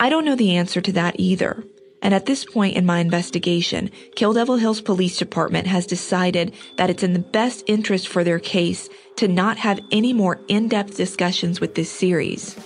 I 0.00 0.08
don't 0.08 0.24
know 0.24 0.36
the 0.36 0.56
answer 0.56 0.80
to 0.80 0.92
that 0.92 1.16
either. 1.18 1.64
And 2.08 2.14
at 2.14 2.24
this 2.24 2.46
point 2.46 2.74
in 2.74 2.86
my 2.86 3.00
investigation, 3.00 3.90
Kill 4.16 4.32
Devil 4.32 4.56
Hills 4.56 4.80
Police 4.80 5.18
Department 5.18 5.66
has 5.66 5.84
decided 5.84 6.54
that 6.78 6.88
it's 6.88 7.02
in 7.02 7.12
the 7.12 7.18
best 7.18 7.64
interest 7.66 8.08
for 8.08 8.24
their 8.24 8.38
case 8.38 8.88
to 9.16 9.28
not 9.28 9.58
have 9.58 9.78
any 9.92 10.14
more 10.14 10.40
in-depth 10.48 10.96
discussions 10.96 11.60
with 11.60 11.74
this 11.74 11.90
series. 11.90 12.56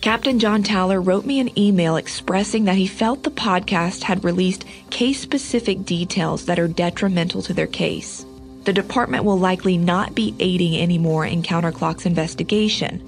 Captain 0.00 0.40
John 0.40 0.64
Towler 0.64 1.00
wrote 1.00 1.24
me 1.24 1.38
an 1.38 1.56
email 1.56 1.94
expressing 1.94 2.64
that 2.64 2.74
he 2.74 2.88
felt 2.88 3.22
the 3.22 3.30
podcast 3.30 4.02
had 4.02 4.24
released 4.24 4.64
case-specific 4.90 5.84
details 5.84 6.46
that 6.46 6.58
are 6.58 6.66
detrimental 6.66 7.40
to 7.42 7.54
their 7.54 7.68
case. 7.68 8.26
The 8.64 8.72
department 8.72 9.22
will 9.22 9.38
likely 9.38 9.78
not 9.78 10.16
be 10.16 10.34
aiding 10.40 10.76
anymore 10.76 11.24
in 11.24 11.44
Counterclock's 11.44 12.04
investigation. 12.04 13.00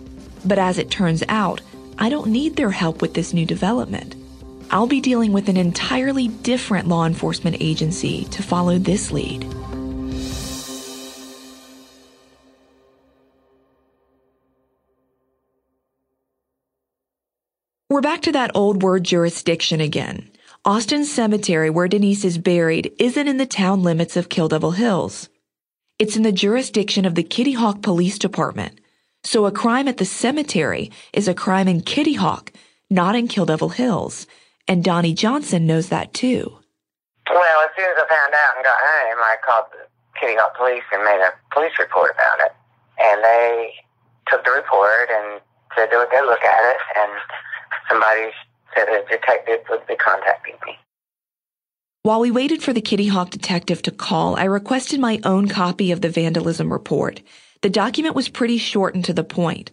But 0.45 0.61
as 0.61 0.79
it 0.79 0.93
turns 0.93 1.25
out, 1.29 1.63
I 1.99 2.09
don't 2.09 2.29
need 2.29 2.55
their 2.55 2.71
help 2.71 3.03
with 3.03 3.15
this 3.15 3.35
new 3.35 3.45
development. 3.45 4.15
I'll 4.73 4.87
be 4.87 5.01
dealing 5.01 5.33
with 5.33 5.49
an 5.49 5.57
entirely 5.57 6.29
different 6.29 6.87
law 6.87 7.05
enforcement 7.05 7.57
agency 7.59 8.25
to 8.27 8.43
follow 8.43 8.79
this 8.79 9.11
lead. 9.11 9.45
We're 17.89 18.01
back 18.01 18.23
to 18.23 18.33
that 18.33 18.53
old 18.55 18.85
word 18.85 19.03
jurisdiction 19.03 19.81
again. 19.81 20.31
Austin 20.65 21.05
Cemetery, 21.05 21.69
where 21.69 21.89
Denise 21.89 22.25
is 22.25 22.39
buried, 22.39 22.93
isn't 23.01 23.27
in 23.27 23.39
the 23.39 23.47
town 23.47 23.83
limits 23.83 24.17
of 24.17 24.29
Kill 24.29 24.47
Devil 24.47 24.71
Hills. 24.71 25.29
It's 25.99 26.17
in 26.17 26.23
the 26.23 26.31
jurisdiction 26.31 27.05
of 27.05 27.17
the 27.17 27.25
Kitty 27.25 27.53
Hawk 27.53 27.83
Police 27.83 28.21
Department. 28.21 28.81
So 29.25 29.47
a 29.47 29.53
crime 29.53 29.89
at 29.89 29.97
the 29.97 30.05
cemetery 30.05 30.93
is 31.13 31.27
a 31.27 31.35
crime 31.35 31.67
in 31.67 31.81
Kitty 31.81 32.15
Hawk, 32.15 32.53
not 32.89 33.17
in 33.17 33.27
Kill 33.27 33.47
Devil 33.47 33.71
Hills. 33.71 34.29
And 34.71 34.85
Donnie 34.85 35.15
Johnson 35.15 35.67
knows 35.67 35.89
that 35.89 36.15
too. 36.15 36.47
Well, 37.29 37.61
as 37.65 37.71
soon 37.77 37.91
as 37.91 37.97
I 37.99 38.07
found 38.07 38.33
out 38.33 38.55
and 38.55 38.65
got 38.65 38.79
home, 38.79 39.19
I 39.19 39.35
called 39.45 39.65
the 39.73 39.83
Kitty 40.15 40.37
Hawk 40.39 40.57
Police 40.57 40.87
and 40.93 41.03
made 41.03 41.19
a 41.19 41.33
police 41.53 41.73
report 41.77 42.15
about 42.15 42.39
it. 42.39 42.53
And 43.03 43.25
they 43.25 43.75
took 44.29 44.45
the 44.45 44.53
report 44.53 45.11
and 45.11 45.41
said 45.75 45.91
they 45.91 45.97
would 45.97 46.11
go 46.13 46.23
look 46.25 46.45
at 46.45 46.71
it, 46.71 46.77
and 46.97 47.13
somebody 47.89 48.31
said 48.77 48.87
a 48.89 49.03
detective 49.11 49.59
would 49.71 49.85
be 49.89 49.97
contacting 49.97 50.55
me. 50.65 50.79
While 52.05 52.21
we 52.21 52.31
waited 52.31 52.63
for 52.63 52.73
the 52.73 52.81
Kitty 52.81 53.09
Hawk 53.09 53.31
detective 53.31 53.83
to 53.83 53.91
call, 53.91 54.37
I 54.37 54.45
requested 54.45 55.01
my 55.01 55.19
own 55.25 55.49
copy 55.49 55.91
of 55.91 56.01
the 56.01 56.11
vandalism 56.11 56.73
report. 56.73 57.23
The 57.63 57.71
document 57.71 58.15
was 58.15 58.29
pretty 58.29 58.59
short 58.59 58.95
and 58.95 59.05
to 59.05 59.13
the 59.13 59.25
point. 59.25 59.73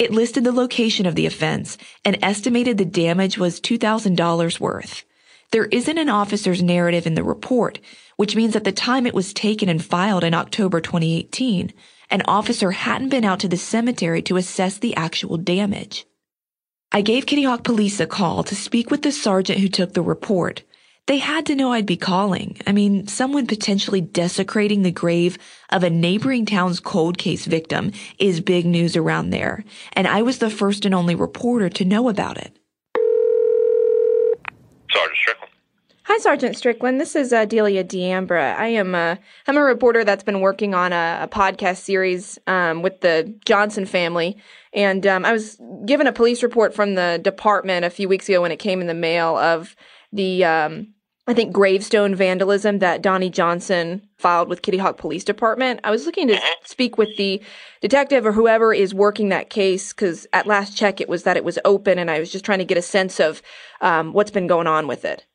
It 0.00 0.12
listed 0.12 0.44
the 0.44 0.52
location 0.52 1.04
of 1.04 1.14
the 1.14 1.26
offense 1.26 1.76
and 2.06 2.16
estimated 2.22 2.78
the 2.78 2.86
damage 2.86 3.36
was 3.36 3.60
$2,000 3.60 4.58
worth. 4.58 5.04
There 5.50 5.66
isn't 5.66 5.98
an 5.98 6.08
officer's 6.08 6.62
narrative 6.62 7.06
in 7.06 7.16
the 7.16 7.22
report, 7.22 7.80
which 8.16 8.34
means 8.34 8.56
at 8.56 8.64
the 8.64 8.72
time 8.72 9.06
it 9.06 9.12
was 9.12 9.34
taken 9.34 9.68
and 9.68 9.84
filed 9.84 10.24
in 10.24 10.32
October 10.32 10.80
2018, 10.80 11.74
an 12.08 12.22
officer 12.24 12.70
hadn't 12.70 13.10
been 13.10 13.26
out 13.26 13.40
to 13.40 13.48
the 13.48 13.58
cemetery 13.58 14.22
to 14.22 14.38
assess 14.38 14.78
the 14.78 14.96
actual 14.96 15.36
damage. 15.36 16.06
I 16.90 17.02
gave 17.02 17.26
Kitty 17.26 17.42
Hawk 17.42 17.62
Police 17.62 18.00
a 18.00 18.06
call 18.06 18.42
to 18.44 18.56
speak 18.56 18.90
with 18.90 19.02
the 19.02 19.12
sergeant 19.12 19.60
who 19.60 19.68
took 19.68 19.92
the 19.92 20.00
report. 20.00 20.62
They 21.06 21.18
had 21.18 21.46
to 21.46 21.54
know 21.54 21.72
I'd 21.72 21.86
be 21.86 21.96
calling. 21.96 22.58
I 22.66 22.72
mean, 22.72 23.06
someone 23.08 23.46
potentially 23.46 24.00
desecrating 24.00 24.82
the 24.82 24.92
grave 24.92 25.38
of 25.70 25.82
a 25.82 25.90
neighboring 25.90 26.46
town's 26.46 26.78
cold 26.78 27.18
case 27.18 27.46
victim 27.46 27.92
is 28.18 28.40
big 28.40 28.64
news 28.66 28.96
around 28.96 29.30
there, 29.30 29.64
and 29.94 30.06
I 30.06 30.22
was 30.22 30.38
the 30.38 30.50
first 30.50 30.84
and 30.84 30.94
only 30.94 31.14
reporter 31.14 31.68
to 31.70 31.84
know 31.84 32.08
about 32.08 32.38
it. 32.38 32.56
Sergeant 34.92 35.16
Strickland. 35.16 35.52
Hi, 36.04 36.18
Sergeant 36.18 36.56
Strickland. 36.56 37.00
This 37.00 37.16
is 37.16 37.32
uh, 37.32 37.44
Delia 37.44 37.84
D'Ambra. 37.84 38.54
I 38.56 38.66
am 38.68 38.94
uh, 38.94 39.16
I'm 39.46 39.56
a 39.56 39.62
reporter 39.62 40.04
that's 40.04 40.24
been 40.24 40.40
working 40.40 40.74
on 40.74 40.92
a, 40.92 41.20
a 41.22 41.28
podcast 41.28 41.78
series 41.78 42.38
um, 42.46 42.82
with 42.82 43.00
the 43.00 43.34
Johnson 43.44 43.86
family, 43.86 44.36
and 44.72 45.06
um, 45.06 45.24
I 45.24 45.32
was 45.32 45.60
given 45.86 46.06
a 46.06 46.12
police 46.12 46.42
report 46.42 46.74
from 46.74 46.94
the 46.94 47.20
department 47.22 47.84
a 47.84 47.90
few 47.90 48.08
weeks 48.08 48.28
ago 48.28 48.42
when 48.42 48.52
it 48.52 48.58
came 48.58 48.80
in 48.80 48.86
the 48.86 48.94
mail 48.94 49.36
of 49.36 49.74
the 50.12 50.44
um, 50.44 50.94
I 51.26 51.34
think 51.34 51.52
gravestone 51.52 52.14
vandalism 52.14 52.80
that 52.80 53.02
Donnie 53.02 53.30
Johnson 53.30 54.02
filed 54.18 54.48
with 54.48 54.62
Kitty 54.62 54.78
Hawk 54.78 54.98
Police 54.98 55.22
Department. 55.22 55.80
I 55.84 55.90
was 55.90 56.06
looking 56.06 56.28
to 56.28 56.40
speak 56.64 56.98
with 56.98 57.16
the 57.16 57.40
detective 57.80 58.26
or 58.26 58.32
whoever 58.32 58.74
is 58.74 58.92
working 58.92 59.28
that 59.28 59.50
case 59.50 59.92
because 59.92 60.26
at 60.32 60.46
last 60.46 60.76
check 60.76 61.00
it 61.00 61.08
was 61.08 61.22
that 61.22 61.36
it 61.36 61.44
was 61.44 61.58
open, 61.64 61.98
and 61.98 62.10
I 62.10 62.18
was 62.18 62.32
just 62.32 62.44
trying 62.44 62.58
to 62.58 62.64
get 62.64 62.78
a 62.78 62.82
sense 62.82 63.20
of 63.20 63.42
um, 63.80 64.12
what's 64.12 64.30
been 64.30 64.46
going 64.46 64.66
on 64.66 64.88
with 64.88 65.04
it. 65.04 65.26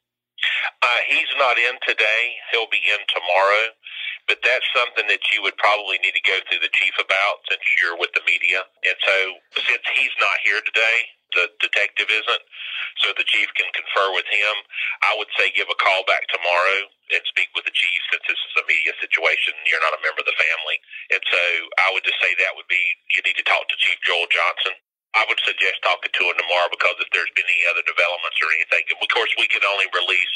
Uh, 0.82 1.02
he's 1.08 1.32
not 1.38 1.58
in 1.58 1.80
today. 1.88 2.22
He'll 2.52 2.70
be 2.70 2.84
in 2.84 3.00
tomorrow. 3.08 3.72
But 4.28 4.42
that's 4.42 4.66
something 4.74 5.06
that 5.06 5.22
you 5.30 5.46
would 5.46 5.56
probably 5.62 6.02
need 6.02 6.18
to 6.18 6.26
go 6.26 6.34
through 6.50 6.66
the 6.66 6.74
chief 6.74 6.98
about 6.98 7.46
since 7.46 7.62
you're 7.78 7.94
with 7.94 8.10
the 8.18 8.26
media. 8.26 8.66
And 8.82 8.98
so 9.06 9.18
since 9.70 9.86
he's 9.94 10.16
not 10.18 10.42
here 10.42 10.62
today, 10.66 10.98
the 11.36 11.52
detective 11.62 12.10
isn't, 12.10 12.44
so 13.04 13.14
the 13.16 13.28
chief 13.28 13.52
can 13.60 13.70
confer 13.76 14.10
with 14.16 14.28
him. 14.32 14.56
I 15.06 15.14
would 15.20 15.30
say 15.38 15.52
give 15.54 15.70
a 15.70 15.78
call 15.78 16.04
back 16.08 16.26
tomorrow 16.32 16.90
and 17.14 17.22
speak 17.30 17.52
with 17.54 17.68
the 17.68 17.76
chief 17.76 18.00
since 18.12 18.26
this 18.26 18.40
is 18.40 18.56
a 18.60 18.66
media 18.66 18.96
situation. 19.04 19.54
You're 19.70 19.84
not 19.84 19.96
a 20.00 20.04
member 20.04 20.24
of 20.24 20.30
the 20.30 20.40
family. 20.40 20.78
And 21.14 21.24
so 21.28 21.42
I 21.86 21.94
would 21.94 22.06
just 22.08 22.20
say 22.24 22.34
that 22.40 22.56
would 22.58 22.70
be 22.72 22.82
you 23.16 23.22
need 23.28 23.38
to 23.40 23.48
talk 23.48 23.68
to 23.70 23.78
Chief 23.84 24.00
Joel 24.08 24.28
Johnson. 24.32 24.76
I 25.16 25.26
would 25.28 25.42
suggest 25.44 25.82
talking 25.84 26.12
to 26.14 26.24
him 26.28 26.38
tomorrow 26.40 26.70
because 26.72 26.96
if 27.02 27.10
there's 27.12 27.32
been 27.36 27.48
any 27.48 27.66
other 27.72 27.84
developments 27.88 28.40
or 28.44 28.50
anything, 28.56 28.86
of 28.96 29.10
course 29.12 29.32
we 29.40 29.48
can 29.52 29.64
only 29.66 29.88
release 29.96 30.36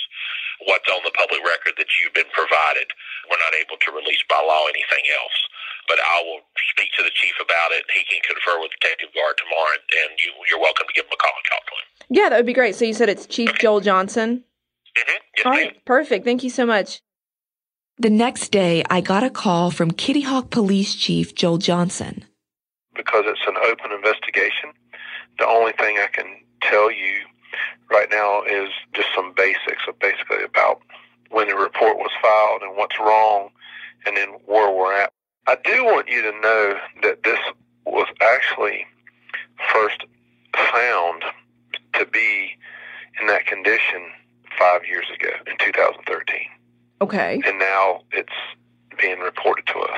what's 0.67 0.89
on 0.91 1.03
the 1.05 1.15
public 1.15 1.43
record 1.45 1.75
that 1.79 1.91
you've 1.99 2.15
been 2.15 2.29
provided. 2.35 2.87
We're 3.29 3.41
not 3.43 3.55
able 3.59 3.77
to 3.79 3.89
release 3.95 4.23
by 4.31 4.39
law 4.41 4.67
anything 4.71 5.05
else. 5.13 5.37
But 5.89 5.98
I 6.00 6.22
will 6.24 6.46
speak 6.72 6.93
to 6.98 7.03
the 7.03 7.10
chief 7.12 7.34
about 7.41 7.74
it. 7.74 7.84
He 7.93 8.05
can 8.05 8.22
confer 8.22 8.62
with 8.62 8.69
the 8.72 8.77
Detective 8.79 9.10
Guard 9.17 9.36
tomorrow, 9.41 9.75
and 10.05 10.10
you, 10.22 10.29
you're 10.50 10.62
welcome 10.62 10.86
to 10.88 10.93
give 10.93 11.05
him 11.10 11.17
a 11.17 11.17
call 11.17 11.34
and 11.34 11.46
talk 11.50 11.63
to 11.65 11.74
him. 11.74 11.88
Yeah, 12.13 12.29
that 12.29 12.38
would 12.38 12.46
be 12.46 12.53
great. 12.53 12.75
So 12.75 12.86
you 12.86 12.93
said 12.93 13.10
it's 13.10 13.25
Chief 13.25 13.51
Joel 13.58 13.81
Johnson. 13.81 14.43
Mm-hmm. 14.96 15.17
Yes, 15.38 15.46
All 15.46 15.51
ma'am. 15.53 15.72
perfect. 15.86 16.25
Thank 16.25 16.43
you 16.43 16.50
so 16.51 16.65
much. 16.65 17.01
The 17.98 18.10
next 18.10 18.51
day, 18.53 18.84
I 18.89 19.01
got 19.01 19.24
a 19.24 19.29
call 19.29 19.72
from 19.72 19.91
Kitty 19.91 20.22
Hawk 20.22 20.51
Police 20.51 20.96
Chief 20.96 21.34
Joel 21.36 21.58
Johnson. 21.58 22.24
because 22.96 23.25
it's 23.27 23.41
an 23.48 23.55
open 23.58 23.91
investigation. 23.91 24.72
The 25.39 25.48
only 25.48 25.72
thing 25.74 25.98
I 25.98 26.08
can 26.13 26.25
tell 26.62 26.91
you 26.91 27.25
right 27.89 28.08
right 28.08 28.10
now 28.12 28.43
is 28.43 28.69
just 28.93 29.08
some 29.15 29.34
basics 29.36 29.81
of 29.88 29.98
basically 30.00 30.43
about 30.43 30.81
when 31.31 31.48
the 31.48 31.55
report 31.55 31.98
was 31.98 32.12
filed 32.22 32.62
and 32.62 32.77
what's 32.77 33.00
wrong, 33.00 33.50
and 34.05 34.15
then 34.15 34.29
where 34.46 34.69
we're 34.72 34.93
at. 34.93 35.12
I 35.49 35.57
do 35.65 35.83
want 35.83 36.07
you 36.07 36.21
to 36.21 36.31
know 36.41 36.75
that 37.01 37.23
this 37.23 37.39
was 37.83 38.05
actually 38.21 38.85
first 39.73 40.05
found 40.71 41.23
to 41.93 42.05
be 42.05 42.51
in 43.19 43.25
that 43.25 43.47
condition 43.47 44.11
five 44.59 44.85
years 44.85 45.07
ago 45.11 45.31
in 45.47 45.57
2013. 45.57 46.37
Okay. 47.01 47.41
And 47.47 47.57
now 47.57 48.01
it's 48.11 48.31
being 49.01 49.17
reported 49.21 49.65
to 49.73 49.79
us. 49.79 49.97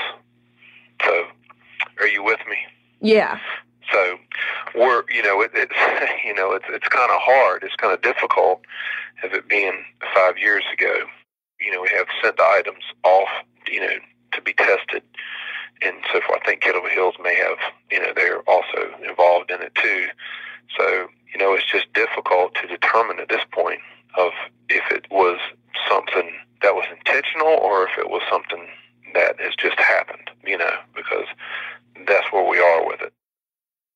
So, 1.06 1.26
are 2.00 2.08
you 2.08 2.24
with 2.24 2.40
me? 2.50 2.56
Yeah. 3.02 3.38
So, 3.92 4.16
we're 4.74 5.04
you 5.10 5.22
know 5.22 5.42
it, 5.42 5.52
it's 5.54 5.76
you 6.26 6.34
know 6.34 6.54
it's 6.54 6.66
it's 6.70 6.88
kind 6.88 7.12
of 7.12 7.20
hard. 7.20 7.64
It's 7.64 7.76
kind 7.76 7.94
of 7.94 8.02
difficult 8.02 8.62
of 9.22 9.34
it 9.34 9.50
being 9.50 9.84
five 10.16 10.38
years 10.38 10.64
ago. 10.72 10.96
You 11.60 11.72
know, 11.74 11.82
we 11.82 11.90
have 11.98 12.08
sent 12.24 12.38
the 12.38 12.44
items 12.44 12.86
off. 13.04 13.28
You 13.70 13.82
know, 13.82 13.98
to 14.34 14.42
be 14.42 14.54
tested 14.54 15.04
and 15.82 15.98
so 16.14 16.22
forth. 16.22 16.42
I 16.44 16.46
think 16.46 16.62
Kill 16.62 16.74
Devil 16.74 16.90
Hills 16.90 17.16
may 17.24 17.36
have 17.36 17.58
you 17.90 18.00
know 18.00 18.14
they're 18.16 18.42
also 18.42 18.94
involved 19.08 19.52
in 19.52 19.62
it 19.62 19.74
too. 19.76 20.08
So 20.78 21.08
you 21.34 21.40
know, 21.40 21.54
it's 21.54 21.66
just 21.66 21.92
difficult 21.94 22.56
to 22.56 22.68
determine 22.68 23.20
at 23.20 23.30
this 23.30 23.44
point 23.52 23.80
of 24.18 24.32
if 24.70 24.84
it 24.92 25.08
was 25.10 25.40
something 25.90 26.32
that 26.62 26.76
was 26.76 26.86
intentional 26.96 27.48
or 27.48 27.88
if 27.88 27.98
it 27.98 28.10
was 28.10 28.22
something 28.30 28.68
that 29.14 29.40
has 29.40 29.56
just 29.56 29.80
happened, 29.80 30.30
you 30.46 30.58
know, 30.58 30.72
because 30.96 31.26
that's 32.08 32.32
where 32.32 32.48
we 32.48 32.60
are 32.60 32.86
with 32.86 33.02
it. 33.02 33.14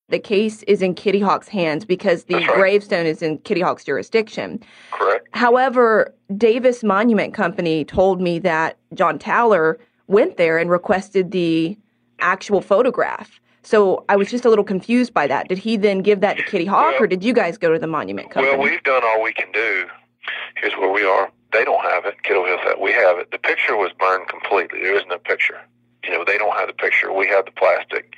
The 0.10 0.20
case 0.20 0.62
is 0.64 0.82
in 0.82 0.94
Kitty 0.94 1.20
Hawk's 1.20 1.48
hands 1.48 1.84
because 1.84 2.26
the 2.26 2.36
right. 2.36 2.48
gravestone 2.48 3.06
is 3.06 3.22
in 3.22 3.40
Kitty 3.40 3.62
Hawk's 3.62 3.84
jurisdiction. 3.84 4.62
Correct? 4.92 5.28
However, 5.34 6.14
Davis 6.38 6.84
Monument 6.84 7.34
Company 7.34 7.84
told 7.84 8.22
me 8.22 8.38
that 8.40 8.78
John 8.94 9.18
Towler 9.18 9.80
went 10.08 10.38
there 10.38 10.58
and 10.58 10.70
requested 10.70 11.32
the 11.32 11.78
actual 12.20 12.62
photograph. 12.62 13.40
So 13.64 14.06
I 14.10 14.16
was 14.16 14.30
just 14.30 14.46
a 14.46 14.50
little 14.50 14.64
confused 14.64 15.14
by 15.14 15.28
that. 15.28 15.48
Did 15.48 15.58
he 15.58 15.76
then 15.76 16.00
give 16.00 16.20
that 16.22 16.38
to 16.38 16.44
Kitty 16.44 16.66
Hawk, 16.66 16.94
Well- 16.94 17.04
or 17.04 17.08
did 17.08 17.24
you 17.24 17.34
guys 17.34 17.58
go 17.58 17.74
to 17.74 17.80
the 17.80 17.88
monument 17.88 18.30
company? 18.30 18.56
Well, 18.56 18.64
we've 18.64 18.84
done 18.84 19.04
all 19.04 19.22
we 19.24 19.34
can 19.34 19.52
do. 19.52 19.88
Here's 20.58 20.74
where 20.78 20.90
we 20.92 21.04
are. 21.04 21.32
They 21.52 21.64
don't 21.64 21.84
have 21.84 22.06
it. 22.06 22.22
Kill 22.24 22.44
Devil 22.44 22.58
Hills 22.58 22.62
have. 22.68 22.80
We 22.80 22.92
have 22.92 23.18
it. 23.18 23.32
The 23.32 23.38
picture 23.40 23.76
was 23.76 23.92
burned 24.00 24.28
completely. 24.28 24.82
There 24.82 24.96
is 24.96 25.04
no 25.08 25.18
picture. 25.18 25.60
You 26.04 26.12
know, 26.12 26.24
they 26.26 26.38
don't 26.38 26.56
have 26.58 26.68
the 26.68 26.74
picture. 26.74 27.12
We 27.12 27.28
have 27.28 27.46
the 27.46 27.52
plastic. 27.52 28.14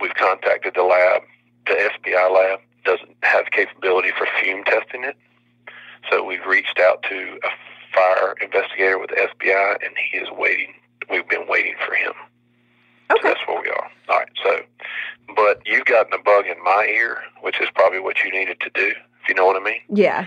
We've 0.00 0.14
contacted 0.14 0.74
the 0.74 0.82
lab. 0.82 1.22
The 1.66 1.74
SBI 1.74 2.28
lab 2.28 2.60
doesn't 2.84 3.16
have 3.22 3.46
capability 3.52 4.10
for 4.16 4.26
fume 4.40 4.64
testing 4.64 5.04
it. 5.04 5.16
So 6.10 6.24
we've 6.24 6.44
reached 6.46 6.80
out 6.80 7.02
to 7.08 7.38
a 7.44 7.48
fire 7.94 8.34
investigator 8.40 8.98
with 8.98 9.10
the 9.10 9.16
SBI, 9.16 9.76
and 9.84 9.94
he 10.10 10.18
is 10.18 10.28
waiting. 10.30 10.74
We've 11.10 11.28
been 11.28 11.46
waiting 11.48 11.74
for 11.86 11.94
him. 11.94 12.12
So 13.10 13.16
okay. 13.18 13.28
that's 13.28 13.40
where 13.46 13.60
we 13.60 13.68
are. 13.68 13.90
All 14.08 14.18
right. 14.18 14.28
So, 14.42 14.60
but 15.36 15.60
you've 15.66 15.84
gotten 15.84 16.12
a 16.12 16.18
bug 16.22 16.46
in 16.46 16.62
my 16.64 16.86
ear, 16.92 17.18
which 17.42 17.60
is 17.60 17.68
probably 17.74 18.00
what 18.00 18.16
you 18.24 18.30
needed 18.32 18.60
to 18.60 18.70
do, 18.74 18.88
if 19.22 19.28
you 19.28 19.34
know 19.34 19.46
what 19.46 19.56
I 19.60 19.64
mean 19.64 19.80
Yeah. 19.88 20.26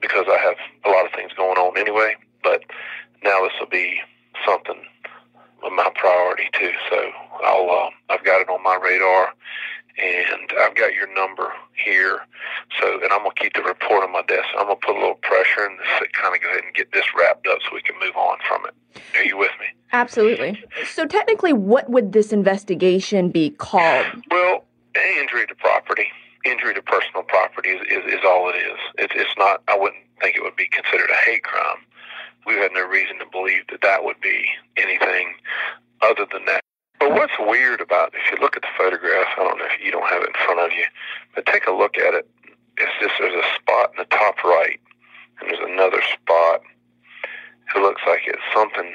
because 0.00 0.26
I 0.28 0.38
have 0.38 0.56
a 0.84 0.90
lot 0.90 1.06
of 1.06 1.12
things 1.12 1.32
going 1.36 1.58
on 1.58 1.76
anyway. 1.78 2.16
But 2.42 2.62
now 3.22 3.42
this 3.42 3.52
will 3.60 3.68
be 3.68 4.00
something 4.46 4.80
of 5.64 5.72
my 5.72 5.90
priority 5.94 6.48
too. 6.52 6.72
So 6.90 7.10
I'll 7.44 7.70
uh, 7.70 7.90
I've 8.14 8.24
got 8.24 8.40
it 8.40 8.48
on 8.48 8.62
my 8.62 8.76
radar, 8.76 9.32
and 9.98 10.52
I've 10.60 10.74
got 10.74 10.94
your 10.94 11.12
number 11.14 11.52
here. 11.74 12.20
So 12.80 12.94
and 12.94 13.12
I'm 13.12 13.20
gonna 13.20 13.34
keep 13.36 13.54
the 13.54 13.62
report 13.62 14.04
on 14.04 14.12
my 14.12 14.22
desk. 14.22 14.48
I'm 14.58 14.66
gonna 14.66 14.76
put 14.76 14.96
a 14.96 14.98
little 14.98 15.20
pressure 15.22 15.66
and 15.66 15.78
kind 16.12 16.34
of 16.34 16.42
go 16.42 16.48
ahead 16.50 16.64
and 16.64 16.74
get 16.74 16.92
this 16.92 17.04
wrapped 17.16 17.46
up 17.46 17.58
so 17.62 17.74
we 17.74 17.82
can 17.82 17.98
move 18.00 18.16
on 18.16 18.38
from 18.46 18.66
it. 18.66 18.74
Are 19.16 19.24
you 19.24 19.36
with 19.36 19.52
me? 19.60 19.66
Absolutely. 19.92 20.62
So 20.86 21.06
technically, 21.06 21.52
what 21.52 21.88
would 21.88 22.12
this 22.12 22.32
investigation 22.32 23.30
be 23.30 23.50
called? 23.50 24.06
Well, 24.30 24.64
injury 25.18 25.46
to 25.46 25.54
property, 25.54 26.08
injury 26.44 26.74
to 26.74 26.82
personal 26.82 27.22
property 27.22 27.70
is, 27.70 27.80
is, 27.88 28.12
is 28.12 28.20
all 28.24 28.50
it 28.50 28.56
is. 28.56 28.78
It's, 28.98 29.14
it's 29.16 29.34
not, 29.38 29.62
I 29.68 29.78
wouldn't 29.78 30.02
think 30.20 30.36
it 30.36 30.42
would 30.42 30.56
be 30.56 30.66
considered 30.66 31.10
a 31.10 31.30
hate 31.30 31.44
crime. 31.44 31.78
We 32.46 32.54
had 32.54 32.72
no 32.72 32.86
reason 32.86 33.18
to 33.18 33.26
believe 33.30 33.66
that 33.70 33.80
that 33.82 34.04
would 34.04 34.20
be 34.20 34.46
anything 34.76 35.34
other 36.02 36.26
than 36.32 36.44
that. 36.46 36.62
But 37.08 37.16
what's 37.16 37.32
weird 37.40 37.80
about, 37.80 38.12
if 38.12 38.30
you 38.30 38.36
look 38.36 38.54
at 38.54 38.60
the 38.60 38.68
photograph, 38.76 39.28
I 39.38 39.42
don't 39.42 39.56
know 39.56 39.64
if 39.64 39.82
you 39.82 39.90
don't 39.90 40.06
have 40.10 40.20
it 40.20 40.28
in 40.28 40.44
front 40.44 40.60
of 40.60 40.76
you, 40.76 40.84
but 41.34 41.46
take 41.46 41.66
a 41.66 41.72
look 41.72 41.96
at 41.96 42.12
it. 42.12 42.28
It's 42.76 42.92
just, 43.00 43.14
there's 43.18 43.32
a 43.32 43.48
spot 43.56 43.92
in 43.96 44.04
the 44.04 44.14
top 44.14 44.44
right, 44.44 44.78
and 45.40 45.48
there's 45.48 45.64
another 45.64 46.02
spot. 46.02 46.60
It 47.74 47.80
looks 47.80 48.02
like 48.06 48.20
it's 48.26 48.44
something 48.54 48.92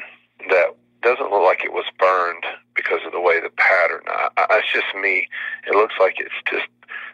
that 0.50 0.76
doesn't 1.02 1.32
look 1.32 1.42
like 1.42 1.66
it 1.66 1.74
was 1.74 1.86
burned 1.98 2.46
because 2.76 3.00
of 3.04 3.14
the 3.14 3.20
way 3.20 3.42
the 3.42 3.50
pattern. 3.50 4.02
I, 4.06 4.30
I, 4.38 4.62
just 4.72 4.94
me. 4.94 5.28
It 5.66 5.74
looks 5.74 5.96
like 6.00 6.20
it's 6.20 6.38
just 6.48 6.70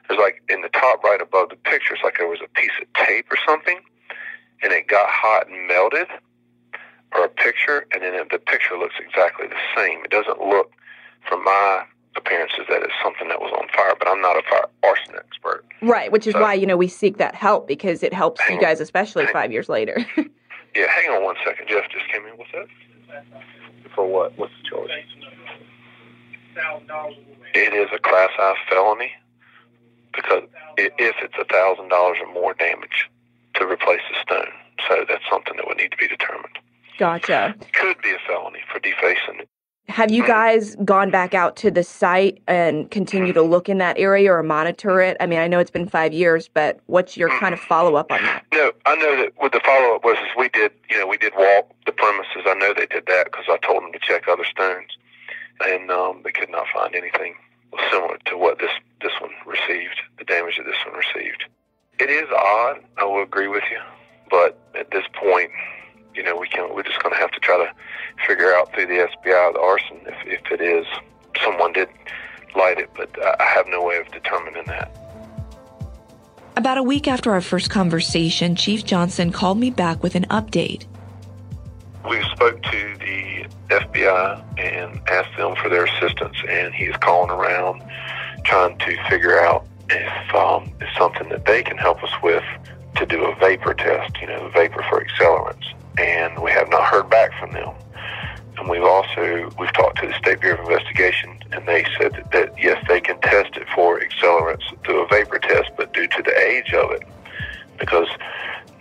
there's 0.09 0.19
like 0.19 0.43
in 0.49 0.61
the 0.63 0.69
top 0.69 1.01
right 1.05 1.21
above 1.21 1.47
the 1.47 1.55
picture, 1.55 1.93
it's 1.93 2.03
like 2.03 2.17
there 2.17 2.27
was 2.27 2.43
a 2.43 2.49
piece 2.59 2.75
of 2.81 2.91
tape 3.05 3.31
or 3.31 3.37
something, 3.47 3.79
and 4.61 4.73
it 4.73 4.89
got 4.89 5.07
hot 5.07 5.47
and 5.47 5.65
melted, 5.65 6.07
or 7.15 7.23
a 7.23 7.29
picture, 7.29 7.87
and 7.93 8.03
then 8.03 8.19
the 8.29 8.39
picture 8.39 8.77
looks 8.77 8.95
exactly 8.99 9.47
the 9.47 9.63
same. 9.77 10.03
It 10.03 10.11
doesn't 10.11 10.41
look, 10.41 10.73
from 11.27 11.43
my 11.43 11.83
appearances, 12.15 12.61
that 12.69 12.81
it's 12.83 12.93
something 13.03 13.27
that 13.29 13.39
was 13.39 13.51
on 13.53 13.67
fire. 13.75 13.93
But 13.97 14.07
I'm 14.07 14.21
not 14.21 14.37
a 14.37 14.41
fire 14.49 14.65
arson 14.83 15.15
expert. 15.15 15.65
Right, 15.81 16.11
which 16.11 16.27
is 16.27 16.33
So- 16.33 16.41
why 16.41 16.53
you 16.53 16.65
know 16.65 16.77
we 16.77 16.87
seek 16.87 17.17
that 17.17 17.35
help 17.35 17.67
because 17.67 18.03
it 18.03 18.13
helps 18.13 18.41
you 18.49 18.59
guys, 18.59 18.79
especially 18.81 19.25
five 19.27 19.51
years 19.51 19.69
later. 19.69 19.97
Yeah, 20.75 20.85
hang 20.87 21.09
on 21.09 21.23
one 21.23 21.35
second. 21.43 21.67
Jeff 21.67 21.89
just 21.89 22.07
came 22.13 22.23
in. 22.27 22.37
What's 22.37 22.51
that? 22.51 22.67
For 23.95 24.05
what? 24.05 24.37
What's 24.37 24.53
the 24.61 24.69
charge? 24.69 24.91
It 27.55 27.73
is 27.73 27.89
a 27.91 27.97
class 27.99 28.29
I 28.37 28.53
felony 28.69 29.11
because 30.13 30.43
i- 30.77 30.91
if 30.99 31.15
it's 31.23 31.33
a 31.39 31.45
thousand 31.45 31.89
dollars 31.89 32.17
or 32.21 32.31
more 32.31 32.53
damage 32.53 33.09
to 33.55 33.65
replace 33.67 34.01
the 34.11 34.19
stone, 34.21 34.51
so 34.87 35.05
that's 35.07 35.23
something 35.29 35.55
that 35.57 35.67
would 35.67 35.77
need 35.77 35.89
to 35.91 35.97
be 35.97 36.07
determined. 36.07 36.59
gotcha. 36.99 37.55
Could 37.73 37.99
be 38.03 38.11
a 38.11 38.19
felony 38.27 38.59
for 38.71 38.79
defacing 38.79 39.39
it. 39.39 39.49
Have 39.89 40.11
you 40.11 40.25
guys 40.25 40.75
gone 40.85 41.09
back 41.09 41.33
out 41.33 41.55
to 41.57 41.71
the 41.71 41.83
site 41.83 42.43
and 42.47 42.89
continue 42.91 43.33
to 43.33 43.41
look 43.41 43.69
in 43.69 43.79
that 43.79 43.97
area 43.97 44.31
or 44.31 44.43
monitor 44.43 45.01
it? 45.01 45.17
I 45.19 45.25
mean, 45.25 45.39
I 45.39 45.47
know 45.47 45.57
it's 45.57 45.71
been 45.71 45.89
five 45.89 46.13
years, 46.13 46.47
but 46.47 46.79
what's 46.85 47.17
your 47.17 47.29
kind 47.39 47.53
of 47.55 47.59
follow 47.59 47.95
up 47.95 48.11
on 48.11 48.21
that? 48.21 48.45
No, 48.53 48.71
I 48.85 48.95
know 48.95 49.17
that 49.17 49.33
what 49.37 49.51
the 49.51 49.59
follow 49.65 49.95
up 49.95 50.03
was 50.05 50.15
is 50.19 50.27
we 50.37 50.47
did, 50.49 50.71
you 50.91 50.99
know, 50.99 51.07
we 51.07 51.17
did 51.17 51.33
walk 51.35 51.71
the 51.87 51.91
premises. 51.91 52.43
I 52.45 52.53
know 52.53 52.71
they 52.71 52.85
did 52.85 53.07
that 53.07 53.25
because 53.25 53.45
I 53.49 53.57
told 53.57 53.81
them 53.81 53.91
to 53.91 53.99
check 53.99 54.27
other 54.27 54.45
stones, 54.45 54.95
and 55.61 55.89
um, 55.89 56.21
they 56.23 56.31
could 56.31 56.51
not 56.51 56.67
find 56.71 56.93
anything 56.93 57.33
similar 57.91 58.19
to 58.25 58.37
what 58.37 58.59
this 58.59 58.71
this 59.01 59.13
one 59.19 59.31
received, 59.47 60.01
the 60.19 60.23
damage 60.23 60.57
that 60.57 60.65
this 60.65 60.77
one 60.85 60.95
received. 60.95 61.45
It 61.99 62.11
is 62.11 62.29
odd. 62.29 62.83
I 62.97 63.05
will 63.05 63.23
agree 63.23 63.47
with 63.47 63.63
you, 63.71 63.79
but 64.29 64.59
at 64.75 64.91
this 64.91 65.05
point, 65.13 65.49
you 66.15 66.23
know, 66.23 66.37
we 66.37 66.47
can 66.47 66.73
we're 66.73 66.83
just 66.83 67.01
going 67.01 67.13
to 67.13 67.19
have 67.19 67.31
to 67.31 67.39
try 67.39 67.57
to 67.57 67.71
figure 68.27 68.53
out 68.53 68.73
through 68.73 68.87
the 68.87 69.07
SBI 69.07 69.53
the 69.53 69.59
arson 69.59 69.97
if 70.05 70.15
if 70.25 70.51
it 70.51 70.61
is 70.61 70.85
someone 71.43 71.73
did 71.73 71.89
light 72.55 72.79
it, 72.79 72.89
but 72.95 73.09
I 73.39 73.45
have 73.45 73.67
no 73.67 73.83
way 73.83 73.97
of 73.97 74.11
determining 74.11 74.63
that. 74.65 74.95
About 76.55 76.77
a 76.77 76.83
week 76.83 77.07
after 77.07 77.31
our 77.31 77.41
first 77.41 77.69
conversation, 77.69 78.55
Chief 78.55 78.83
Johnson 78.83 79.31
called 79.31 79.57
me 79.57 79.69
back 79.69 80.03
with 80.03 80.15
an 80.15 80.25
update. 80.25 80.85
we 82.09 82.21
spoke 82.31 82.61
to 82.63 82.95
the 82.99 83.45
FBI 83.69 84.43
and 84.57 84.99
asked 85.07 85.37
them 85.37 85.55
for 85.55 85.69
their 85.69 85.85
assistance, 85.85 86.35
and 86.49 86.73
he 86.73 86.85
is 86.85 86.97
calling 86.97 87.29
around 87.29 87.81
trying 88.43 88.77
to 88.79 88.97
figure 89.09 89.39
out 89.39 89.65
if 89.89 90.35
um, 90.35 90.71
it's 90.81 90.97
something 90.97 91.29
that 91.29 91.45
they 91.45 91.63
can 91.63 91.77
help 91.77 92.03
us 92.03 92.11
with 92.21 92.43
to 92.95 93.05
do 93.05 93.23
a 93.25 93.35
vapor 93.35 93.73
test, 93.73 94.17
you 94.19 94.27
know, 94.27 94.49
vapor 94.49 94.83
for 94.89 95.03
accelerants. 95.03 95.73
And 95.99 96.41
we 96.41 96.51
have 96.51 96.69
not 96.69 96.85
heard 96.85 97.09
back 97.09 97.37
from 97.37 97.51
them. 97.51 97.75
And 98.57 98.69
we've 98.69 98.83
also 98.83 99.49
we've 99.59 99.73
talked 99.73 99.99
to 99.99 100.07
the 100.07 100.13
State 100.13 100.39
Bureau 100.39 100.61
of 100.61 100.69
Investigation, 100.69 101.39
and 101.51 101.67
they 101.67 101.85
said 101.99 102.13
that, 102.13 102.31
that 102.31 102.53
yes, 102.57 102.81
they 102.87 103.01
can 103.01 103.19
test 103.19 103.57
it 103.57 103.67
for 103.75 103.99
accelerants 103.99 104.63
through 104.85 105.03
a 105.03 105.07
vapor 105.07 105.39
test, 105.39 105.71
but 105.77 105.93
due 105.93 106.07
to 106.07 106.23
the 106.23 106.37
age 106.39 106.73
of 106.73 106.91
it, 106.91 107.03
because 107.77 108.07